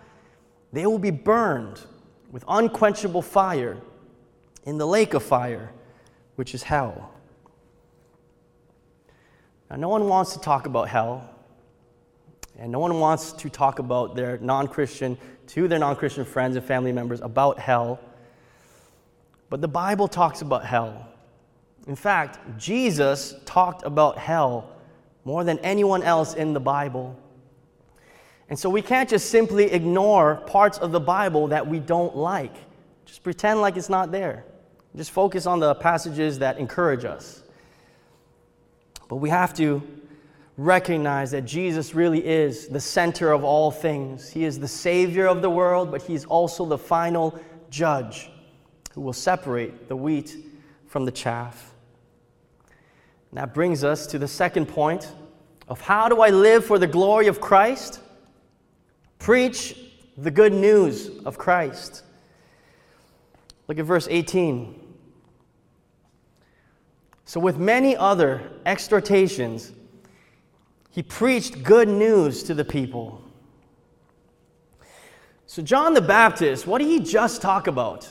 They 0.74 0.86
will 0.86 1.00
be 1.00 1.10
burned 1.10 1.80
with 2.32 2.44
unquenchable 2.46 3.22
fire 3.22 3.78
in 4.66 4.78
the 4.78 4.86
lake 4.86 5.14
of 5.14 5.24
fire, 5.24 5.72
which 6.36 6.54
is 6.54 6.64
hell. 6.64 7.14
Now, 9.70 9.78
no 9.78 9.88
one 9.88 10.10
wants 10.10 10.34
to 10.34 10.40
talk 10.42 10.66
about 10.66 10.90
hell, 10.90 11.34
and 12.60 12.74
no 12.74 12.80
one 12.80 13.00
wants 13.00 13.32
to 13.32 13.50
talk 13.50 13.80
about 13.80 14.18
their 14.18 14.38
non 14.40 14.68
Christian, 14.68 15.18
to 15.48 15.70
their 15.70 15.80
non 15.80 15.96
Christian 15.96 16.26
friends 16.26 16.58
and 16.58 16.66
family 16.66 16.92
members 16.92 17.22
about 17.22 17.58
hell. 17.58 18.02
But 19.50 19.62
the 19.62 19.70
Bible 19.70 20.10
talks 20.10 20.42
about 20.42 20.66
hell. 20.66 21.08
In 21.88 21.96
fact, 21.96 22.40
Jesus 22.58 23.36
talked 23.46 23.84
about 23.84 24.18
hell 24.18 24.70
more 25.24 25.44
than 25.44 25.60
anyone 25.60 26.04
else 26.04 26.34
in 26.34 26.54
the 26.54 26.60
Bible. 26.60 27.18
And 28.50 28.58
so 28.58 28.70
we 28.70 28.82
can't 28.82 29.10
just 29.10 29.30
simply 29.30 29.72
ignore 29.72 30.36
parts 30.48 30.78
of 30.78 30.92
the 30.92 31.00
Bible 31.00 31.48
that 31.48 31.66
we 31.66 31.80
don't 31.80 32.16
like. 32.16 32.54
Just 33.06 33.24
pretend 33.24 33.62
like 33.62 33.78
it's 33.78 33.90
not 33.90 34.12
there. 34.12 34.46
Just 34.96 35.12
focus 35.12 35.46
on 35.46 35.60
the 35.60 35.76
passages 35.76 36.40
that 36.40 36.58
encourage 36.58 37.06
us. 37.06 37.44
But 39.08 39.18
we 39.18 39.30
have 39.30 39.54
to 39.56 39.82
recognize 40.58 41.32
that 41.32 41.44
Jesus 41.44 41.94
really 41.94 42.26
is 42.26 42.68
the 42.68 42.80
center 42.80 43.32
of 43.32 43.44
all 43.44 43.72
things. 43.72 44.30
He 44.30 44.46
is 44.46 44.58
the 44.58 44.68
Savior 44.68 45.28
of 45.28 45.42
the 45.42 45.50
world, 45.50 45.92
but 45.92 46.02
He's 46.02 46.26
also 46.26 46.66
the 46.66 46.78
final 46.78 47.38
judge 47.70 48.30
who 48.94 49.02
will 49.02 49.14
separate 49.14 49.90
the 49.90 49.96
wheat 49.96 50.38
from 50.88 51.04
the 51.06 51.12
chaff. 51.12 51.75
And 53.36 53.42
that 53.42 53.54
brings 53.54 53.84
us 53.84 54.08
to 54.08 54.18
the 54.18 54.30
second 54.30 54.68
point 54.68 55.12
of 55.68 55.82
how 55.82 56.08
do 56.08 56.22
I 56.22 56.30
live 56.30 56.64
for 56.64 56.80
the 56.80 56.88
glory 56.88 57.28
of 57.28 57.42
Christ? 57.42 58.00
Preach 59.20 59.78
the 60.16 60.32
good 60.32 60.54
news 60.54 61.10
of 61.26 61.38
Christ. 61.38 62.04
Look 63.68 63.78
at 63.78 63.84
verse 63.84 64.08
18. 64.10 64.82
So, 67.26 67.42
with 67.42 67.58
many 67.58 67.98
other 67.98 68.42
exhortations, 68.66 69.74
he 70.90 71.04
preached 71.04 71.62
good 71.62 71.90
news 71.90 72.42
to 72.44 72.54
the 72.54 72.64
people. 72.64 73.22
So, 75.46 75.62
John 75.62 75.94
the 75.94 76.02
Baptist, 76.02 76.66
what 76.66 76.78
did 76.78 76.88
he 76.88 77.02
just 77.02 77.42
talk 77.42 77.68
about? 77.68 78.10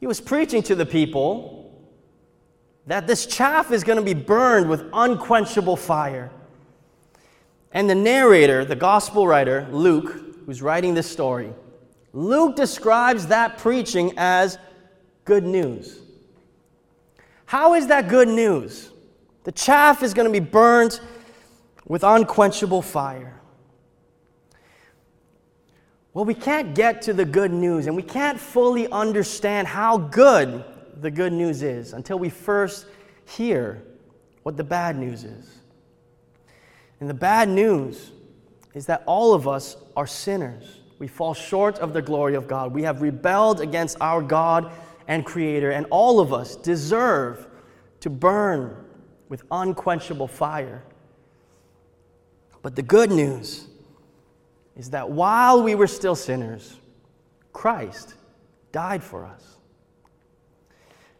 He 0.00 0.06
was 0.06 0.20
preaching 0.20 0.62
to 0.64 0.74
the 0.74 0.84
people 0.84 1.65
that 2.86 3.06
this 3.06 3.26
chaff 3.26 3.72
is 3.72 3.82
going 3.82 3.98
to 3.98 4.04
be 4.04 4.14
burned 4.14 4.68
with 4.68 4.84
unquenchable 4.92 5.76
fire. 5.76 6.30
And 7.72 7.90
the 7.90 7.94
narrator, 7.94 8.64
the 8.64 8.76
gospel 8.76 9.26
writer, 9.26 9.66
Luke, 9.70 10.22
who's 10.46 10.62
writing 10.62 10.94
this 10.94 11.10
story, 11.10 11.52
Luke 12.12 12.56
describes 12.56 13.26
that 13.26 13.58
preaching 13.58 14.12
as 14.16 14.58
good 15.24 15.44
news. 15.44 16.00
How 17.44 17.74
is 17.74 17.88
that 17.88 18.08
good 18.08 18.28
news? 18.28 18.90
The 19.44 19.52
chaff 19.52 20.02
is 20.02 20.14
going 20.14 20.26
to 20.26 20.32
be 20.32 20.44
burned 20.44 21.00
with 21.86 22.02
unquenchable 22.02 22.82
fire. 22.82 23.40
Well, 26.14 26.24
we 26.24 26.34
can't 26.34 26.74
get 26.74 27.02
to 27.02 27.12
the 27.12 27.24
good 27.24 27.52
news 27.52 27.86
and 27.86 27.94
we 27.94 28.02
can't 28.02 28.40
fully 28.40 28.90
understand 28.90 29.68
how 29.68 29.98
good 29.98 30.64
the 31.02 31.10
good 31.10 31.32
news 31.32 31.62
is 31.62 31.92
until 31.92 32.18
we 32.18 32.28
first 32.28 32.86
hear 33.26 33.82
what 34.42 34.56
the 34.56 34.64
bad 34.64 34.96
news 34.96 35.24
is. 35.24 35.58
And 37.00 37.10
the 37.10 37.14
bad 37.14 37.48
news 37.48 38.12
is 38.74 38.86
that 38.86 39.02
all 39.06 39.34
of 39.34 39.46
us 39.46 39.76
are 39.96 40.06
sinners. 40.06 40.80
We 40.98 41.08
fall 41.08 41.34
short 41.34 41.78
of 41.78 41.92
the 41.92 42.02
glory 42.02 42.34
of 42.34 42.48
God. 42.48 42.72
We 42.72 42.82
have 42.82 43.02
rebelled 43.02 43.60
against 43.60 43.98
our 44.00 44.22
God 44.22 44.72
and 45.08 45.24
Creator, 45.24 45.70
and 45.70 45.86
all 45.90 46.20
of 46.20 46.32
us 46.32 46.56
deserve 46.56 47.46
to 48.00 48.10
burn 48.10 48.84
with 49.28 49.42
unquenchable 49.50 50.28
fire. 50.28 50.82
But 52.62 52.74
the 52.74 52.82
good 52.82 53.10
news 53.10 53.68
is 54.76 54.90
that 54.90 55.10
while 55.10 55.62
we 55.62 55.74
were 55.74 55.86
still 55.86 56.14
sinners, 56.14 56.78
Christ 57.52 58.14
died 58.72 59.02
for 59.02 59.24
us. 59.24 59.55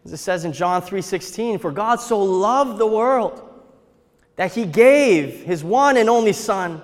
As 0.06 0.12
it 0.12 0.18
says 0.18 0.44
in 0.44 0.52
John 0.52 0.82
3:16, 0.82 1.58
for 1.58 1.72
God 1.72 2.00
so 2.00 2.22
loved 2.22 2.78
the 2.78 2.86
world 2.86 3.42
that 4.36 4.52
he 4.52 4.64
gave 4.64 5.40
his 5.42 5.64
one 5.64 5.96
and 5.96 6.08
only 6.08 6.32
son 6.32 6.80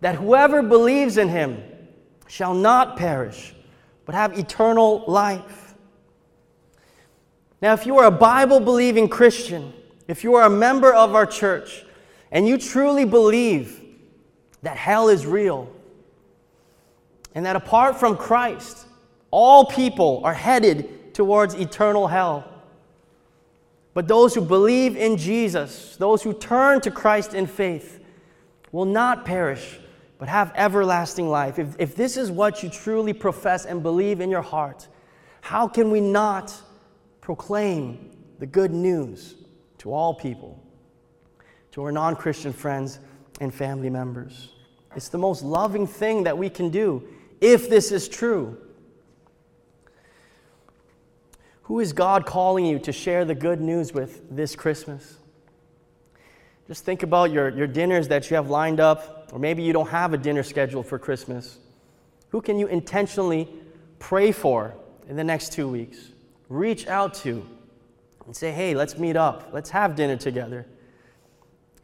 that 0.00 0.14
whoever 0.14 0.62
believes 0.62 1.18
in 1.18 1.28
him 1.28 1.62
shall 2.26 2.54
not 2.54 2.96
perish 2.96 3.54
but 4.06 4.14
have 4.14 4.38
eternal 4.38 5.04
life. 5.06 5.74
Now, 7.60 7.74
if 7.74 7.84
you 7.84 7.98
are 7.98 8.06
a 8.06 8.10
Bible 8.10 8.60
believing 8.60 9.10
Christian, 9.10 9.74
if 10.08 10.24
you 10.24 10.34
are 10.34 10.44
a 10.44 10.50
member 10.50 10.90
of 10.90 11.14
our 11.14 11.26
church, 11.26 11.84
and 12.32 12.48
you 12.48 12.56
truly 12.56 13.04
believe 13.04 13.78
that 14.62 14.78
hell 14.78 15.10
is 15.10 15.26
real, 15.26 15.68
and 17.34 17.44
that 17.44 17.56
apart 17.56 18.00
from 18.00 18.16
Christ, 18.16 18.86
all 19.30 19.66
people 19.66 20.22
are 20.24 20.32
headed 20.32 21.12
towards 21.12 21.52
eternal 21.52 22.06
hell. 22.06 22.52
But 23.94 24.08
those 24.08 24.34
who 24.34 24.40
believe 24.40 24.96
in 24.96 25.16
Jesus, 25.16 25.96
those 25.96 26.22
who 26.22 26.34
turn 26.34 26.80
to 26.82 26.90
Christ 26.90 27.32
in 27.32 27.46
faith, 27.46 28.00
will 28.72 28.84
not 28.84 29.24
perish, 29.24 29.78
but 30.18 30.28
have 30.28 30.52
everlasting 30.56 31.28
life. 31.28 31.60
If, 31.60 31.76
if 31.78 31.94
this 31.94 32.16
is 32.16 32.30
what 32.30 32.62
you 32.62 32.68
truly 32.68 33.12
profess 33.12 33.64
and 33.64 33.82
believe 33.84 34.20
in 34.20 34.30
your 34.30 34.42
heart, 34.42 34.88
how 35.40 35.68
can 35.68 35.92
we 35.92 36.00
not 36.00 36.52
proclaim 37.20 38.10
the 38.40 38.46
good 38.46 38.72
news 38.72 39.36
to 39.78 39.92
all 39.92 40.12
people, 40.12 40.60
to 41.70 41.84
our 41.84 41.92
non 41.92 42.16
Christian 42.16 42.52
friends 42.52 42.98
and 43.40 43.54
family 43.54 43.90
members? 43.90 44.50
It's 44.96 45.08
the 45.08 45.18
most 45.18 45.44
loving 45.44 45.86
thing 45.86 46.24
that 46.24 46.36
we 46.36 46.50
can 46.50 46.68
do 46.70 47.06
if 47.40 47.70
this 47.70 47.92
is 47.92 48.08
true. 48.08 48.56
Who 51.64 51.80
is 51.80 51.92
God 51.92 52.26
calling 52.26 52.66
you 52.66 52.78
to 52.80 52.92
share 52.92 53.24
the 53.24 53.34
good 53.34 53.60
news 53.60 53.92
with 53.92 54.34
this 54.34 54.54
Christmas? 54.54 55.18
Just 56.66 56.84
think 56.84 57.02
about 57.02 57.30
your, 57.30 57.48
your 57.50 57.66
dinners 57.66 58.08
that 58.08 58.30
you 58.30 58.36
have 58.36 58.50
lined 58.50 58.80
up, 58.80 59.30
or 59.32 59.38
maybe 59.38 59.62
you 59.62 59.72
don't 59.72 59.88
have 59.88 60.12
a 60.12 60.18
dinner 60.18 60.42
scheduled 60.42 60.86
for 60.86 60.98
Christmas. 60.98 61.58
Who 62.28 62.42
can 62.42 62.58
you 62.58 62.66
intentionally 62.66 63.48
pray 63.98 64.30
for 64.30 64.74
in 65.08 65.16
the 65.16 65.24
next 65.24 65.52
two 65.52 65.68
weeks? 65.68 66.10
Reach 66.50 66.86
out 66.86 67.14
to 67.14 67.46
and 68.26 68.36
say, 68.36 68.52
hey, 68.52 68.74
let's 68.74 68.98
meet 68.98 69.16
up, 69.16 69.50
let's 69.52 69.70
have 69.70 69.96
dinner 69.96 70.16
together. 70.16 70.66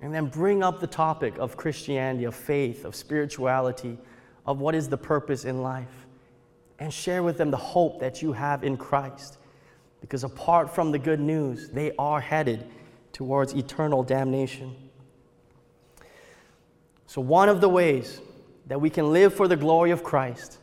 And 0.02 0.14
then 0.14 0.26
bring 0.26 0.62
up 0.62 0.80
the 0.80 0.86
topic 0.86 1.38
of 1.38 1.56
Christianity, 1.56 2.24
of 2.24 2.34
faith, 2.34 2.84
of 2.84 2.94
spirituality, 2.94 3.98
of 4.46 4.60
what 4.60 4.74
is 4.74 4.88
the 4.88 4.96
purpose 4.96 5.44
in 5.44 5.62
life. 5.62 6.06
And 6.78 6.92
share 6.92 7.22
with 7.22 7.38
them 7.38 7.50
the 7.50 7.58
hope 7.58 8.00
that 8.00 8.22
you 8.22 8.32
have 8.32 8.64
in 8.64 8.76
Christ. 8.76 9.38
Because 10.00 10.24
apart 10.24 10.74
from 10.74 10.92
the 10.92 10.98
good 10.98 11.20
news, 11.20 11.68
they 11.68 11.92
are 11.98 12.20
headed 12.20 12.66
towards 13.12 13.52
eternal 13.52 14.02
damnation. 14.02 14.74
So, 17.06 17.20
one 17.20 17.48
of 17.48 17.60
the 17.60 17.68
ways 17.68 18.20
that 18.66 18.80
we 18.80 18.88
can 18.88 19.12
live 19.12 19.34
for 19.34 19.48
the 19.48 19.56
glory 19.56 19.90
of 19.90 20.04
Christ 20.04 20.58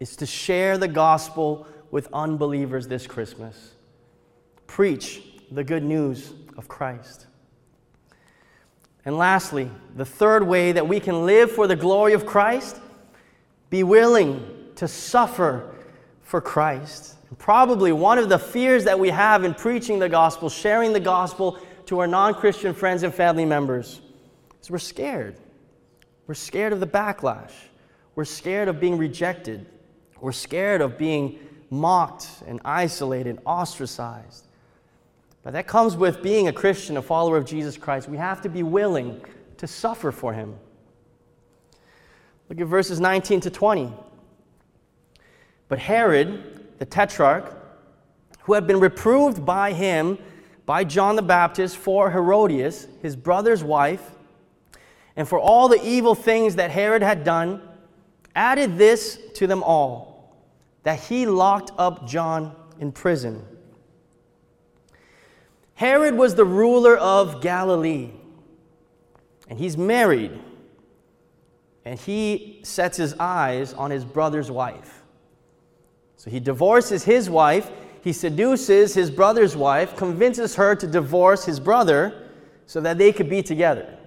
is 0.00 0.16
to 0.16 0.26
share 0.26 0.76
the 0.76 0.88
gospel 0.88 1.66
with 1.92 2.08
unbelievers 2.12 2.88
this 2.88 3.06
Christmas. 3.06 3.74
Preach 4.66 5.22
the 5.50 5.62
good 5.62 5.84
news 5.84 6.32
of 6.56 6.66
Christ. 6.66 7.26
And 9.04 9.16
lastly, 9.16 9.70
the 9.94 10.04
third 10.04 10.46
way 10.46 10.72
that 10.72 10.88
we 10.88 11.00
can 11.00 11.26
live 11.26 11.52
for 11.52 11.66
the 11.66 11.76
glory 11.76 12.14
of 12.14 12.26
Christ, 12.26 12.80
be 13.70 13.82
willing 13.82 14.70
to 14.76 14.88
suffer 14.88 15.74
for 16.22 16.40
Christ. 16.40 17.14
Probably 17.38 17.92
one 17.92 18.18
of 18.18 18.28
the 18.28 18.38
fears 18.38 18.84
that 18.84 18.98
we 18.98 19.08
have 19.08 19.44
in 19.44 19.54
preaching 19.54 19.98
the 19.98 20.08
gospel, 20.08 20.48
sharing 20.48 20.92
the 20.92 21.00
gospel 21.00 21.58
to 21.86 21.98
our 22.00 22.06
non 22.06 22.34
Christian 22.34 22.74
friends 22.74 23.02
and 23.02 23.14
family 23.14 23.44
members, 23.44 24.00
is 24.60 24.70
we're 24.70 24.78
scared. 24.78 25.36
We're 26.26 26.34
scared 26.34 26.72
of 26.72 26.80
the 26.80 26.86
backlash. 26.86 27.52
We're 28.14 28.24
scared 28.24 28.68
of 28.68 28.80
being 28.80 28.98
rejected. 28.98 29.66
We're 30.20 30.32
scared 30.32 30.80
of 30.80 30.98
being 30.98 31.38
mocked 31.70 32.28
and 32.46 32.60
isolated, 32.64 33.38
ostracized. 33.46 34.46
But 35.42 35.54
that 35.54 35.66
comes 35.66 35.96
with 35.96 36.22
being 36.22 36.48
a 36.48 36.52
Christian, 36.52 36.96
a 36.96 37.02
follower 37.02 37.36
of 37.36 37.44
Jesus 37.44 37.76
Christ. 37.76 38.08
We 38.08 38.18
have 38.18 38.42
to 38.42 38.48
be 38.48 38.62
willing 38.62 39.24
to 39.56 39.66
suffer 39.66 40.12
for 40.12 40.32
him. 40.32 40.54
Look 42.48 42.60
at 42.60 42.66
verses 42.66 43.00
19 43.00 43.40
to 43.40 43.50
20. 43.50 43.92
But 45.68 45.78
Herod, 45.78 46.61
the 46.82 46.86
tetrarch, 46.86 47.56
who 48.40 48.54
had 48.54 48.66
been 48.66 48.80
reproved 48.80 49.46
by 49.46 49.72
him, 49.72 50.18
by 50.66 50.82
John 50.82 51.14
the 51.14 51.22
Baptist, 51.22 51.76
for 51.76 52.10
Herodias, 52.10 52.88
his 53.00 53.14
brother's 53.14 53.62
wife, 53.62 54.02
and 55.14 55.28
for 55.28 55.38
all 55.38 55.68
the 55.68 55.80
evil 55.80 56.16
things 56.16 56.56
that 56.56 56.72
Herod 56.72 57.00
had 57.00 57.22
done, 57.22 57.62
added 58.34 58.78
this 58.78 59.16
to 59.34 59.46
them 59.46 59.62
all 59.62 60.34
that 60.82 60.98
he 60.98 61.24
locked 61.24 61.70
up 61.78 62.04
John 62.08 62.52
in 62.80 62.90
prison. 62.90 63.44
Herod 65.74 66.16
was 66.16 66.34
the 66.34 66.44
ruler 66.44 66.96
of 66.96 67.40
Galilee, 67.40 68.10
and 69.46 69.56
he's 69.56 69.76
married, 69.76 70.36
and 71.84 71.96
he 71.96 72.58
sets 72.64 72.96
his 72.96 73.14
eyes 73.20 73.72
on 73.72 73.92
his 73.92 74.04
brother's 74.04 74.50
wife. 74.50 75.01
So 76.22 76.30
he 76.30 76.38
divorces 76.38 77.02
his 77.02 77.28
wife, 77.28 77.68
he 78.00 78.12
seduces 78.12 78.94
his 78.94 79.10
brother's 79.10 79.56
wife, 79.56 79.96
convinces 79.96 80.54
her 80.54 80.76
to 80.76 80.86
divorce 80.86 81.44
his 81.44 81.58
brother 81.58 82.28
so 82.64 82.80
that 82.80 82.96
they 82.96 83.12
could 83.12 83.28
be 83.28 83.42
together. 83.42 83.98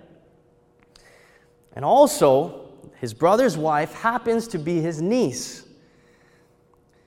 And 1.73 1.83
also, 1.83 2.69
his 3.01 3.13
brother's 3.13 3.57
wife 3.57 3.93
happens 3.95 4.47
to 4.47 4.57
be 4.57 4.79
his 4.79 5.01
niece. 5.01 5.65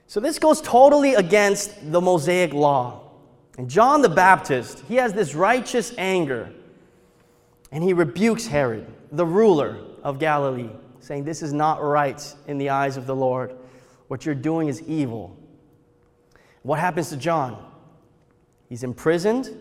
So 0.05 0.19
this 0.19 0.37
goes 0.37 0.61
totally 0.61 1.15
against 1.15 1.91
the 1.91 1.99
Mosaic 1.99 2.53
law. 2.53 3.09
And 3.57 3.67
John 3.67 4.03
the 4.03 4.09
Baptist, 4.09 4.83
he 4.87 4.97
has 4.97 5.11
this 5.11 5.33
righteous 5.33 5.91
anger, 5.97 6.53
and 7.71 7.83
he 7.83 7.93
rebukes 7.93 8.45
Herod, 8.45 8.85
the 9.11 9.25
ruler 9.25 9.79
of 10.03 10.19
Galilee, 10.19 10.69
saying, 10.99 11.23
This 11.23 11.41
is 11.41 11.51
not 11.51 11.81
right 11.81 12.23
in 12.45 12.59
the 12.59 12.69
eyes 12.69 12.95
of 12.95 13.07
the 13.07 13.15
Lord. 13.15 13.55
What 14.09 14.25
you're 14.25 14.35
doing 14.35 14.67
is 14.67 14.81
evil. 14.81 15.37
What 16.63 16.79
happens 16.79 17.09
to 17.09 17.17
John? 17.17 17.63
He's 18.67 18.83
imprisoned, 18.83 19.55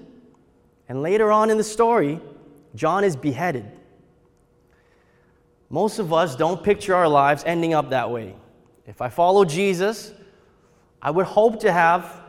and 0.88 1.02
later 1.02 1.30
on 1.30 1.50
in 1.50 1.58
the 1.58 1.64
story, 1.64 2.18
John 2.74 3.04
is 3.04 3.14
beheaded. 3.14 3.70
Most 5.68 5.98
of 5.98 6.14
us 6.14 6.34
don't 6.34 6.62
picture 6.62 6.94
our 6.94 7.08
lives 7.08 7.42
ending 7.44 7.74
up 7.74 7.90
that 7.90 8.10
way. 8.10 8.34
If 8.86 9.02
I 9.02 9.10
follow 9.10 9.44
Jesus, 9.44 10.12
I 11.02 11.10
would 11.10 11.26
hope 11.26 11.60
to 11.60 11.70
have 11.70 12.20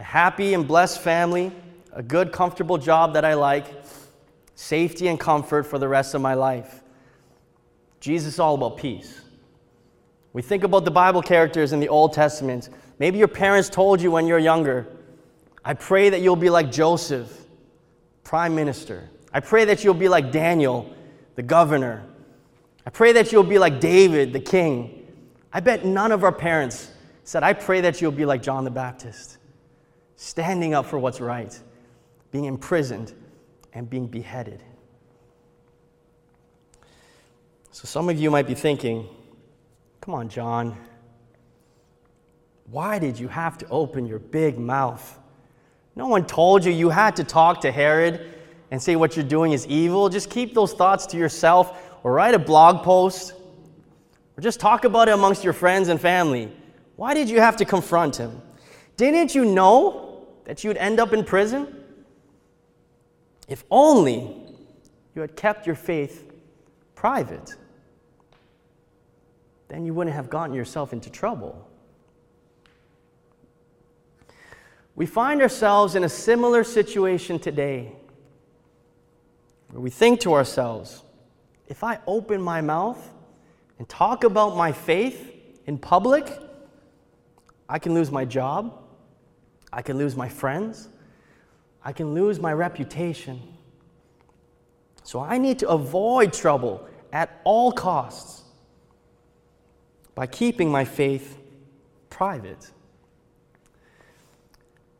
a 0.00 0.02
happy 0.02 0.54
and 0.54 0.66
blessed 0.66 1.00
family, 1.00 1.52
a 1.92 2.02
good, 2.02 2.32
comfortable 2.32 2.78
job 2.78 3.14
that 3.14 3.24
I 3.24 3.34
like, 3.34 3.66
safety 4.56 5.06
and 5.06 5.20
comfort 5.20 5.62
for 5.64 5.78
the 5.78 5.86
rest 5.86 6.14
of 6.14 6.20
my 6.20 6.34
life. 6.34 6.82
Jesus 8.00 8.34
is 8.34 8.40
all 8.40 8.56
about 8.56 8.76
peace. 8.76 9.19
We 10.32 10.42
think 10.42 10.62
about 10.62 10.84
the 10.84 10.90
Bible 10.90 11.22
characters 11.22 11.72
in 11.72 11.80
the 11.80 11.88
Old 11.88 12.12
Testament. 12.12 12.68
Maybe 12.98 13.18
your 13.18 13.28
parents 13.28 13.68
told 13.68 14.00
you 14.00 14.10
when 14.10 14.26
you're 14.26 14.38
younger, 14.38 14.86
I 15.64 15.74
pray 15.74 16.10
that 16.10 16.20
you'll 16.20 16.36
be 16.36 16.50
like 16.50 16.70
Joseph, 16.70 17.46
prime 18.22 18.54
minister. 18.54 19.08
I 19.32 19.40
pray 19.40 19.64
that 19.66 19.82
you'll 19.82 19.94
be 19.94 20.08
like 20.08 20.30
Daniel, 20.30 20.94
the 21.34 21.42
governor. 21.42 22.04
I 22.86 22.90
pray 22.90 23.12
that 23.12 23.32
you'll 23.32 23.42
be 23.42 23.58
like 23.58 23.80
David, 23.80 24.32
the 24.32 24.40
king. 24.40 25.06
I 25.52 25.60
bet 25.60 25.84
none 25.84 26.12
of 26.12 26.22
our 26.22 26.32
parents 26.32 26.90
said, 27.24 27.42
I 27.42 27.52
pray 27.52 27.80
that 27.82 28.00
you'll 28.00 28.12
be 28.12 28.24
like 28.24 28.42
John 28.42 28.64
the 28.64 28.70
Baptist 28.70 29.38
standing 30.16 30.74
up 30.74 30.86
for 30.86 30.98
what's 30.98 31.20
right, 31.20 31.58
being 32.30 32.44
imprisoned, 32.44 33.14
and 33.72 33.88
being 33.88 34.06
beheaded. 34.06 34.62
So 37.72 37.86
some 37.86 38.08
of 38.08 38.18
you 38.18 38.30
might 38.30 38.46
be 38.46 38.54
thinking, 38.54 39.08
come 40.00 40.14
on, 40.14 40.28
John, 40.28 40.76
Why 42.70 42.98
did 42.98 43.18
you 43.18 43.28
have 43.28 43.58
to 43.58 43.68
open 43.68 44.06
your 44.06 44.18
big 44.18 44.58
mouth? 44.58 45.18
No 45.96 46.06
one 46.06 46.24
told 46.24 46.64
you 46.64 46.72
you 46.72 46.88
had 46.88 47.16
to 47.16 47.24
talk 47.24 47.62
to 47.62 47.72
Herod 47.72 48.34
and 48.70 48.80
say 48.80 48.96
what 48.96 49.16
you're 49.16 49.24
doing 49.24 49.52
is 49.52 49.66
evil. 49.66 50.08
Just 50.08 50.30
keep 50.30 50.54
those 50.54 50.72
thoughts 50.72 51.06
to 51.06 51.16
yourself 51.16 51.90
or 52.02 52.12
write 52.12 52.34
a 52.34 52.38
blog 52.38 52.84
post 52.84 53.34
or 54.36 54.40
just 54.40 54.60
talk 54.60 54.84
about 54.84 55.08
it 55.08 55.12
amongst 55.12 55.42
your 55.42 55.52
friends 55.52 55.88
and 55.88 56.00
family. 56.00 56.50
Why 56.96 57.14
did 57.14 57.28
you 57.28 57.40
have 57.40 57.56
to 57.56 57.64
confront 57.64 58.16
him? 58.16 58.40
Didn't 58.96 59.34
you 59.34 59.44
know 59.44 60.28
that 60.44 60.62
you'd 60.62 60.76
end 60.76 61.00
up 61.00 61.12
in 61.12 61.24
prison? 61.24 61.84
If 63.48 63.64
only 63.70 64.36
you 65.14 65.20
had 65.20 65.34
kept 65.34 65.66
your 65.66 65.74
faith 65.74 66.32
private, 66.94 67.56
then 69.70 69.86
you 69.86 69.94
wouldn't 69.94 70.14
have 70.14 70.28
gotten 70.28 70.54
yourself 70.54 70.92
into 70.92 71.08
trouble. 71.08 71.66
We 74.96 75.06
find 75.06 75.40
ourselves 75.40 75.94
in 75.94 76.02
a 76.02 76.08
similar 76.08 76.64
situation 76.64 77.38
today 77.38 77.92
where 79.70 79.80
we 79.80 79.88
think 79.88 80.20
to 80.22 80.34
ourselves, 80.34 81.02
if 81.68 81.84
I 81.84 82.00
open 82.08 82.42
my 82.42 82.60
mouth 82.60 83.14
and 83.78 83.88
talk 83.88 84.24
about 84.24 84.56
my 84.56 84.72
faith 84.72 85.32
in 85.66 85.78
public, 85.78 86.36
I 87.68 87.78
can 87.78 87.94
lose 87.94 88.10
my 88.10 88.24
job, 88.24 88.76
I 89.72 89.82
can 89.82 89.96
lose 89.96 90.16
my 90.16 90.28
friends, 90.28 90.88
I 91.84 91.92
can 91.92 92.12
lose 92.12 92.40
my 92.40 92.52
reputation. 92.52 93.40
So 95.04 95.20
I 95.20 95.38
need 95.38 95.60
to 95.60 95.68
avoid 95.68 96.32
trouble 96.32 96.88
at 97.12 97.40
all 97.44 97.70
costs 97.70 98.39
by 100.20 100.26
keeping 100.26 100.70
my 100.70 100.84
faith 100.84 101.38
private. 102.10 102.70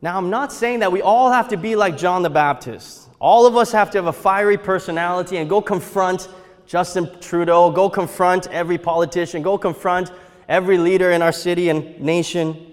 Now, 0.01 0.17
I'm 0.17 0.31
not 0.31 0.51
saying 0.51 0.79
that 0.79 0.91
we 0.91 1.03
all 1.03 1.31
have 1.31 1.49
to 1.49 1.57
be 1.57 1.75
like 1.75 1.95
John 1.95 2.23
the 2.23 2.29
Baptist. 2.31 3.07
All 3.19 3.45
of 3.45 3.55
us 3.55 3.71
have 3.71 3.91
to 3.91 3.99
have 3.99 4.07
a 4.07 4.13
fiery 4.13 4.57
personality 4.57 5.37
and 5.37 5.47
go 5.47 5.61
confront 5.61 6.27
Justin 6.65 7.19
Trudeau, 7.19 7.69
go 7.69 7.87
confront 7.87 8.47
every 8.47 8.79
politician, 8.79 9.43
go 9.43 9.59
confront 9.59 10.11
every 10.49 10.79
leader 10.79 11.11
in 11.11 11.21
our 11.21 11.31
city 11.31 11.69
and 11.69 12.01
nation. 12.01 12.71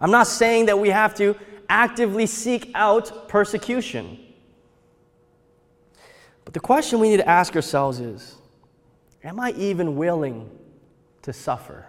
I'm 0.00 0.12
not 0.12 0.28
saying 0.28 0.66
that 0.66 0.78
we 0.78 0.90
have 0.90 1.12
to 1.16 1.34
actively 1.68 2.26
seek 2.26 2.70
out 2.76 3.28
persecution. 3.28 4.16
But 6.44 6.54
the 6.54 6.60
question 6.60 7.00
we 7.00 7.08
need 7.08 7.16
to 7.16 7.28
ask 7.28 7.56
ourselves 7.56 7.98
is 7.98 8.36
Am 9.24 9.40
I 9.40 9.50
even 9.56 9.96
willing 9.96 10.48
to 11.24 11.32
suffer 11.32 11.86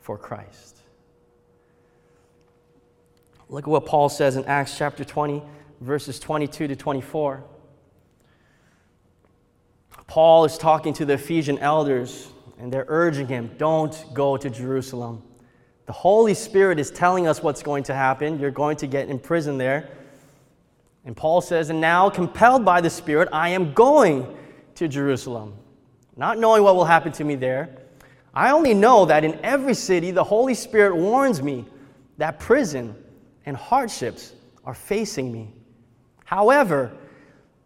for 0.00 0.18
Christ? 0.18 0.78
Look 3.48 3.64
at 3.64 3.70
what 3.70 3.84
Paul 3.84 4.08
says 4.08 4.36
in 4.36 4.44
Acts 4.46 4.76
chapter 4.78 5.04
20, 5.04 5.42
verses 5.82 6.18
22 6.18 6.68
to 6.68 6.76
24. 6.76 7.44
Paul 10.06 10.44
is 10.46 10.56
talking 10.56 10.94
to 10.94 11.04
the 11.04 11.14
Ephesian 11.14 11.58
elders, 11.58 12.28
and 12.58 12.72
they're 12.72 12.86
urging 12.88 13.26
him, 13.26 13.50
Don't 13.58 13.94
go 14.14 14.38
to 14.38 14.48
Jerusalem. 14.48 15.22
The 15.84 15.92
Holy 15.92 16.32
Spirit 16.32 16.78
is 16.78 16.90
telling 16.90 17.26
us 17.26 17.42
what's 17.42 17.62
going 17.62 17.82
to 17.84 17.94
happen. 17.94 18.38
You're 18.38 18.50
going 18.50 18.76
to 18.78 18.86
get 18.86 19.10
imprisoned 19.10 19.60
there. 19.60 19.90
And 21.04 21.14
Paul 21.14 21.42
says, 21.42 21.68
And 21.68 21.80
now, 21.80 22.08
compelled 22.08 22.64
by 22.64 22.80
the 22.80 22.90
Spirit, 22.90 23.28
I 23.32 23.50
am 23.50 23.74
going 23.74 24.34
to 24.76 24.88
Jerusalem, 24.88 25.54
not 26.16 26.38
knowing 26.38 26.62
what 26.62 26.74
will 26.74 26.86
happen 26.86 27.12
to 27.12 27.24
me 27.24 27.34
there. 27.34 27.81
I 28.34 28.50
only 28.50 28.74
know 28.74 29.04
that 29.06 29.24
in 29.24 29.38
every 29.42 29.74
city, 29.74 30.10
the 30.10 30.24
Holy 30.24 30.54
Spirit 30.54 30.96
warns 30.96 31.42
me 31.42 31.66
that 32.18 32.40
prison 32.40 32.94
and 33.44 33.56
hardships 33.56 34.32
are 34.64 34.74
facing 34.74 35.30
me. 35.32 35.52
However, 36.24 36.92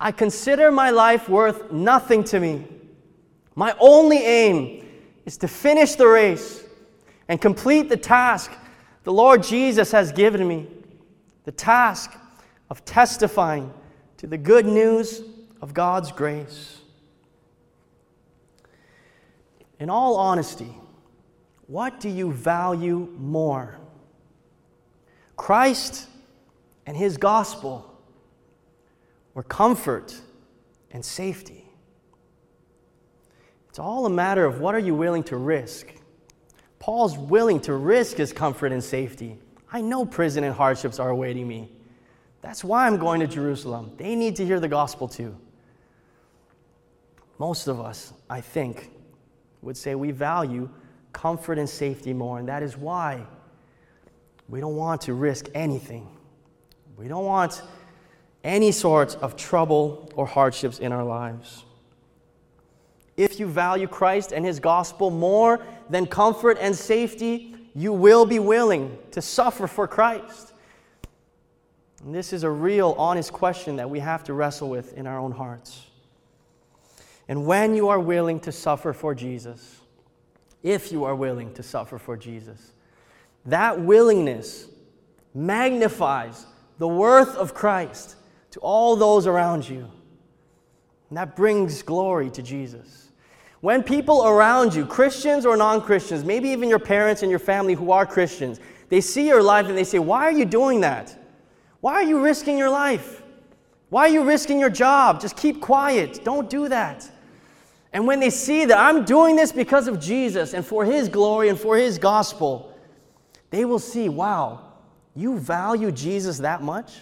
I 0.00 0.12
consider 0.12 0.70
my 0.70 0.90
life 0.90 1.28
worth 1.28 1.70
nothing 1.70 2.24
to 2.24 2.40
me. 2.40 2.66
My 3.54 3.74
only 3.78 4.18
aim 4.18 4.86
is 5.24 5.36
to 5.38 5.48
finish 5.48 5.94
the 5.94 6.06
race 6.06 6.64
and 7.28 7.40
complete 7.40 7.88
the 7.88 7.96
task 7.96 8.52
the 9.04 9.12
Lord 9.12 9.42
Jesus 9.42 9.92
has 9.92 10.10
given 10.10 10.46
me 10.46 10.66
the 11.44 11.52
task 11.52 12.12
of 12.70 12.84
testifying 12.84 13.72
to 14.16 14.26
the 14.26 14.36
good 14.36 14.66
news 14.66 15.22
of 15.62 15.72
God's 15.72 16.10
grace. 16.10 16.80
In 19.78 19.90
all 19.90 20.16
honesty, 20.16 20.74
what 21.66 22.00
do 22.00 22.08
you 22.08 22.32
value 22.32 23.12
more? 23.18 23.78
Christ 25.36 26.08
and 26.86 26.96
His 26.96 27.16
gospel, 27.16 27.92
or 29.34 29.42
comfort 29.42 30.18
and 30.90 31.04
safety? 31.04 31.66
It's 33.68 33.78
all 33.78 34.06
a 34.06 34.10
matter 34.10 34.46
of 34.46 34.60
what 34.60 34.74
are 34.74 34.78
you 34.78 34.94
willing 34.94 35.22
to 35.24 35.36
risk. 35.36 35.92
Paul's 36.78 37.18
willing 37.18 37.60
to 37.60 37.74
risk 37.74 38.16
his 38.16 38.32
comfort 38.32 38.72
and 38.72 38.82
safety. 38.82 39.38
I 39.70 39.82
know 39.82 40.06
prison 40.06 40.44
and 40.44 40.54
hardships 40.54 40.98
are 40.98 41.10
awaiting 41.10 41.46
me. 41.46 41.70
That's 42.40 42.62
why 42.62 42.86
I'm 42.86 42.96
going 42.96 43.20
to 43.20 43.26
Jerusalem. 43.26 43.92
They 43.98 44.14
need 44.14 44.36
to 44.36 44.46
hear 44.46 44.60
the 44.60 44.68
gospel 44.68 45.08
too. 45.08 45.36
Most 47.38 47.66
of 47.66 47.80
us, 47.80 48.14
I 48.30 48.40
think, 48.40 48.90
would 49.66 49.76
say 49.76 49.96
we 49.96 50.12
value 50.12 50.70
comfort 51.12 51.58
and 51.58 51.68
safety 51.68 52.12
more, 52.12 52.38
and 52.38 52.48
that 52.48 52.62
is 52.62 52.76
why 52.76 53.26
we 54.48 54.60
don't 54.60 54.76
want 54.76 55.00
to 55.02 55.12
risk 55.12 55.48
anything. 55.54 56.08
We 56.96 57.08
don't 57.08 57.24
want 57.24 57.62
any 58.44 58.70
sort 58.70 59.16
of 59.16 59.36
trouble 59.36 60.08
or 60.14 60.24
hardships 60.24 60.78
in 60.78 60.92
our 60.92 61.02
lives. 61.02 61.64
If 63.16 63.40
you 63.40 63.48
value 63.48 63.88
Christ 63.88 64.30
and 64.30 64.44
his 64.44 64.60
gospel 64.60 65.10
more 65.10 65.60
than 65.90 66.06
comfort 66.06 66.58
and 66.60 66.74
safety, 66.76 67.56
you 67.74 67.92
will 67.92 68.24
be 68.24 68.38
willing 68.38 68.96
to 69.10 69.20
suffer 69.20 69.66
for 69.66 69.88
Christ. 69.88 70.52
And 72.04 72.14
this 72.14 72.32
is 72.32 72.44
a 72.44 72.50
real, 72.50 72.94
honest 72.98 73.32
question 73.32 73.74
that 73.76 73.90
we 73.90 73.98
have 73.98 74.22
to 74.24 74.32
wrestle 74.32 74.68
with 74.68 74.92
in 74.92 75.08
our 75.08 75.18
own 75.18 75.32
hearts. 75.32 75.86
And 77.28 77.46
when 77.46 77.74
you 77.74 77.88
are 77.88 78.00
willing 78.00 78.40
to 78.40 78.52
suffer 78.52 78.92
for 78.92 79.14
Jesus, 79.14 79.80
if 80.62 80.92
you 80.92 81.04
are 81.04 81.14
willing 81.14 81.52
to 81.54 81.62
suffer 81.62 81.98
for 81.98 82.16
Jesus, 82.16 82.72
that 83.46 83.80
willingness 83.80 84.66
magnifies 85.34 86.46
the 86.78 86.88
worth 86.88 87.36
of 87.36 87.54
Christ 87.54 88.16
to 88.52 88.60
all 88.60 88.96
those 88.96 89.26
around 89.26 89.68
you. 89.68 89.90
And 91.08 91.18
that 91.18 91.36
brings 91.36 91.82
glory 91.82 92.30
to 92.30 92.42
Jesus. 92.42 93.10
When 93.60 93.82
people 93.82 94.26
around 94.26 94.74
you, 94.74 94.84
Christians 94.84 95.46
or 95.46 95.56
non 95.56 95.80
Christians, 95.80 96.24
maybe 96.24 96.48
even 96.50 96.68
your 96.68 96.78
parents 96.78 97.22
and 97.22 97.30
your 97.30 97.38
family 97.38 97.74
who 97.74 97.90
are 97.90 98.06
Christians, 98.06 98.60
they 98.88 99.00
see 99.00 99.26
your 99.26 99.42
life 99.42 99.66
and 99.66 99.76
they 99.76 99.84
say, 99.84 99.98
Why 99.98 100.22
are 100.22 100.32
you 100.32 100.44
doing 100.44 100.80
that? 100.82 101.16
Why 101.80 101.94
are 101.94 102.02
you 102.02 102.20
risking 102.22 102.58
your 102.58 102.70
life? 102.70 103.22
Why 103.88 104.02
are 104.02 104.12
you 104.12 104.24
risking 104.24 104.58
your 104.58 104.70
job? 104.70 105.20
Just 105.20 105.36
keep 105.36 105.60
quiet. 105.60 106.24
Don't 106.24 106.50
do 106.50 106.68
that. 106.68 107.08
And 107.96 108.06
when 108.06 108.20
they 108.20 108.28
see 108.28 108.66
that 108.66 108.78
I'm 108.78 109.06
doing 109.06 109.36
this 109.36 109.52
because 109.52 109.88
of 109.88 109.98
Jesus 109.98 110.52
and 110.52 110.62
for 110.62 110.84
His 110.84 111.08
glory 111.08 111.48
and 111.48 111.58
for 111.58 111.78
His 111.78 111.96
gospel, 111.96 112.78
they 113.48 113.64
will 113.64 113.78
see, 113.78 114.10
wow, 114.10 114.74
you 115.14 115.38
value 115.38 115.90
Jesus 115.90 116.36
that 116.40 116.60
much? 116.60 116.98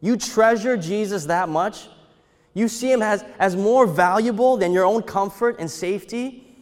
You 0.00 0.16
treasure 0.16 0.78
Jesus 0.78 1.26
that 1.26 1.50
much? 1.50 1.88
You 2.54 2.68
see 2.68 2.90
him 2.90 3.02
as, 3.02 3.22
as 3.38 3.54
more 3.54 3.86
valuable 3.86 4.56
than 4.56 4.72
your 4.72 4.86
own 4.86 5.02
comfort 5.02 5.56
and 5.58 5.70
safety 5.70 6.56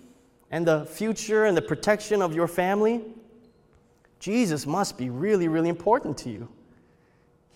and 0.51 0.66
the 0.66 0.85
future 0.87 1.44
and 1.44 1.57
the 1.57 1.62
protection 1.62 2.20
of 2.20 2.35
your 2.35 2.48
family? 2.48 3.05
Jesus 4.18 4.66
must 4.66 4.98
be 4.98 5.09
really, 5.09 5.46
really 5.46 5.68
important 5.68 6.18
to 6.18 6.31
you. 6.31 6.48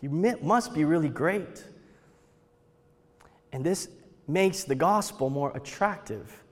He 0.01 0.07
must 0.07 0.73
be 0.73 0.85
really 0.85 1.09
great. 1.09 1.65
And 3.53 3.67
this 3.67 3.89
makes 4.29 4.65
the 4.65 4.75
gospel 4.75 5.31
more 5.31 5.57
attractive. 5.57 6.43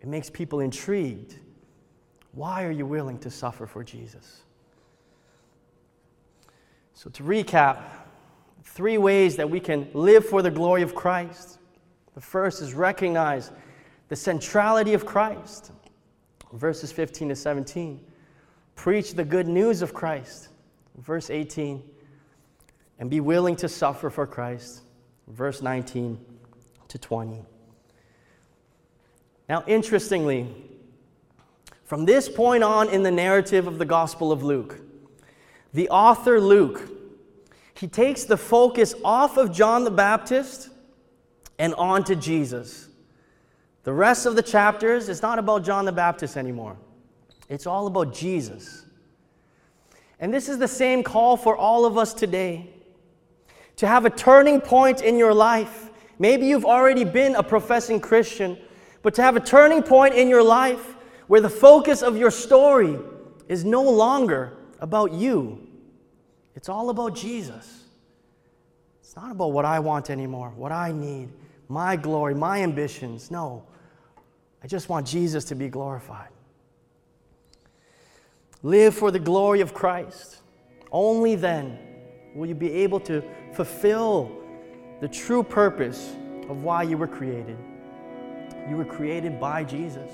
It 0.00 0.08
makes 0.08 0.28
people 0.30 0.60
intrigued. 0.60 1.36
Why 2.32 2.64
are 2.64 2.70
you 2.70 2.86
willing 2.86 3.18
to 3.20 3.30
suffer 3.30 3.66
for 3.66 3.82
Jesus? 3.82 4.42
So, 6.92 7.08
to 7.10 7.22
recap, 7.22 7.82
three 8.64 8.98
ways 8.98 9.36
that 9.36 9.48
we 9.48 9.60
can 9.60 9.88
live 9.94 10.26
for 10.26 10.42
the 10.42 10.50
glory 10.50 10.82
of 10.82 10.94
Christ. 10.94 11.58
The 12.14 12.20
first 12.20 12.60
is 12.60 12.74
recognize 12.74 13.50
the 14.08 14.16
centrality 14.16 14.94
of 14.94 15.06
Christ, 15.06 15.72
verses 16.52 16.90
15 16.92 17.30
to 17.30 17.36
17. 17.36 18.00
Preach 18.74 19.14
the 19.14 19.24
good 19.24 19.48
news 19.48 19.82
of 19.82 19.94
Christ, 19.94 20.48
verse 20.98 21.30
18. 21.30 21.82
And 22.98 23.08
be 23.08 23.20
willing 23.20 23.54
to 23.56 23.68
suffer 23.68 24.10
for 24.10 24.26
Christ, 24.26 24.82
verse 25.28 25.62
19 25.62 26.18
to 26.88 26.98
20. 26.98 27.42
Now, 29.48 29.64
interestingly, 29.66 30.46
From 31.88 32.04
this 32.04 32.28
point 32.28 32.62
on 32.62 32.90
in 32.90 33.02
the 33.02 33.10
narrative 33.10 33.66
of 33.66 33.78
the 33.78 33.86
Gospel 33.86 34.30
of 34.30 34.42
Luke, 34.42 34.78
the 35.72 35.88
author 35.88 36.38
Luke, 36.38 36.86
he 37.72 37.88
takes 37.88 38.24
the 38.24 38.36
focus 38.36 38.94
off 39.02 39.38
of 39.38 39.50
John 39.54 39.84
the 39.84 39.90
Baptist 39.90 40.68
and 41.58 41.72
on 41.76 42.04
to 42.04 42.14
Jesus. 42.14 42.88
The 43.84 43.92
rest 43.94 44.26
of 44.26 44.36
the 44.36 44.42
chapters 44.42 45.08
is 45.08 45.22
not 45.22 45.38
about 45.38 45.64
John 45.64 45.86
the 45.86 45.92
Baptist 45.92 46.36
anymore. 46.36 46.76
It's 47.48 47.66
all 47.66 47.86
about 47.86 48.12
Jesus. 48.12 48.84
And 50.20 50.34
this 50.34 50.50
is 50.50 50.58
the 50.58 50.68
same 50.68 51.02
call 51.02 51.38
for 51.38 51.56
all 51.56 51.86
of 51.86 51.96
us 51.96 52.12
today 52.12 52.68
to 53.76 53.86
have 53.86 54.04
a 54.04 54.10
turning 54.10 54.60
point 54.60 55.00
in 55.00 55.16
your 55.16 55.32
life. 55.32 55.87
Maybe 56.18 56.46
you've 56.46 56.64
already 56.64 57.04
been 57.04 57.36
a 57.36 57.42
professing 57.42 58.00
Christian, 58.00 58.58
but 59.02 59.14
to 59.14 59.22
have 59.22 59.36
a 59.36 59.40
turning 59.40 59.82
point 59.82 60.14
in 60.14 60.28
your 60.28 60.42
life 60.42 60.96
where 61.28 61.40
the 61.40 61.50
focus 61.50 62.02
of 62.02 62.16
your 62.16 62.30
story 62.30 62.98
is 63.48 63.64
no 63.64 63.82
longer 63.82 64.56
about 64.80 65.12
you. 65.12 65.66
It's 66.54 66.68
all 66.68 66.90
about 66.90 67.14
Jesus. 67.14 67.84
It's 69.00 69.14
not 69.14 69.30
about 69.30 69.52
what 69.52 69.64
I 69.64 69.78
want 69.78 70.10
anymore, 70.10 70.52
what 70.56 70.72
I 70.72 70.92
need, 70.92 71.28
my 71.68 71.96
glory, 71.96 72.34
my 72.34 72.62
ambitions. 72.62 73.30
No, 73.30 73.64
I 74.62 74.66
just 74.66 74.88
want 74.88 75.06
Jesus 75.06 75.44
to 75.46 75.54
be 75.54 75.68
glorified. 75.68 76.30
Live 78.62 78.94
for 78.94 79.10
the 79.10 79.20
glory 79.20 79.60
of 79.60 79.72
Christ. 79.72 80.38
Only 80.90 81.36
then 81.36 81.78
will 82.34 82.48
you 82.48 82.54
be 82.54 82.72
able 82.72 83.00
to 83.00 83.22
fulfill 83.52 84.36
the 85.00 85.08
true 85.08 85.42
purpose 85.42 86.16
of 86.48 86.64
why 86.64 86.82
you 86.82 86.96
were 86.96 87.06
created. 87.06 87.56
You 88.68 88.76
were 88.76 88.84
created 88.84 89.38
by 89.38 89.64
Jesus. 89.64 90.10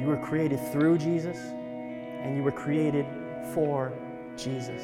You 0.00 0.06
were 0.06 0.16
created 0.16 0.58
through 0.72 0.98
Jesus, 0.98 1.36
and 1.36 2.36
you 2.36 2.42
were 2.42 2.52
created 2.52 3.06
for 3.52 3.92
Jesus. 4.36 4.82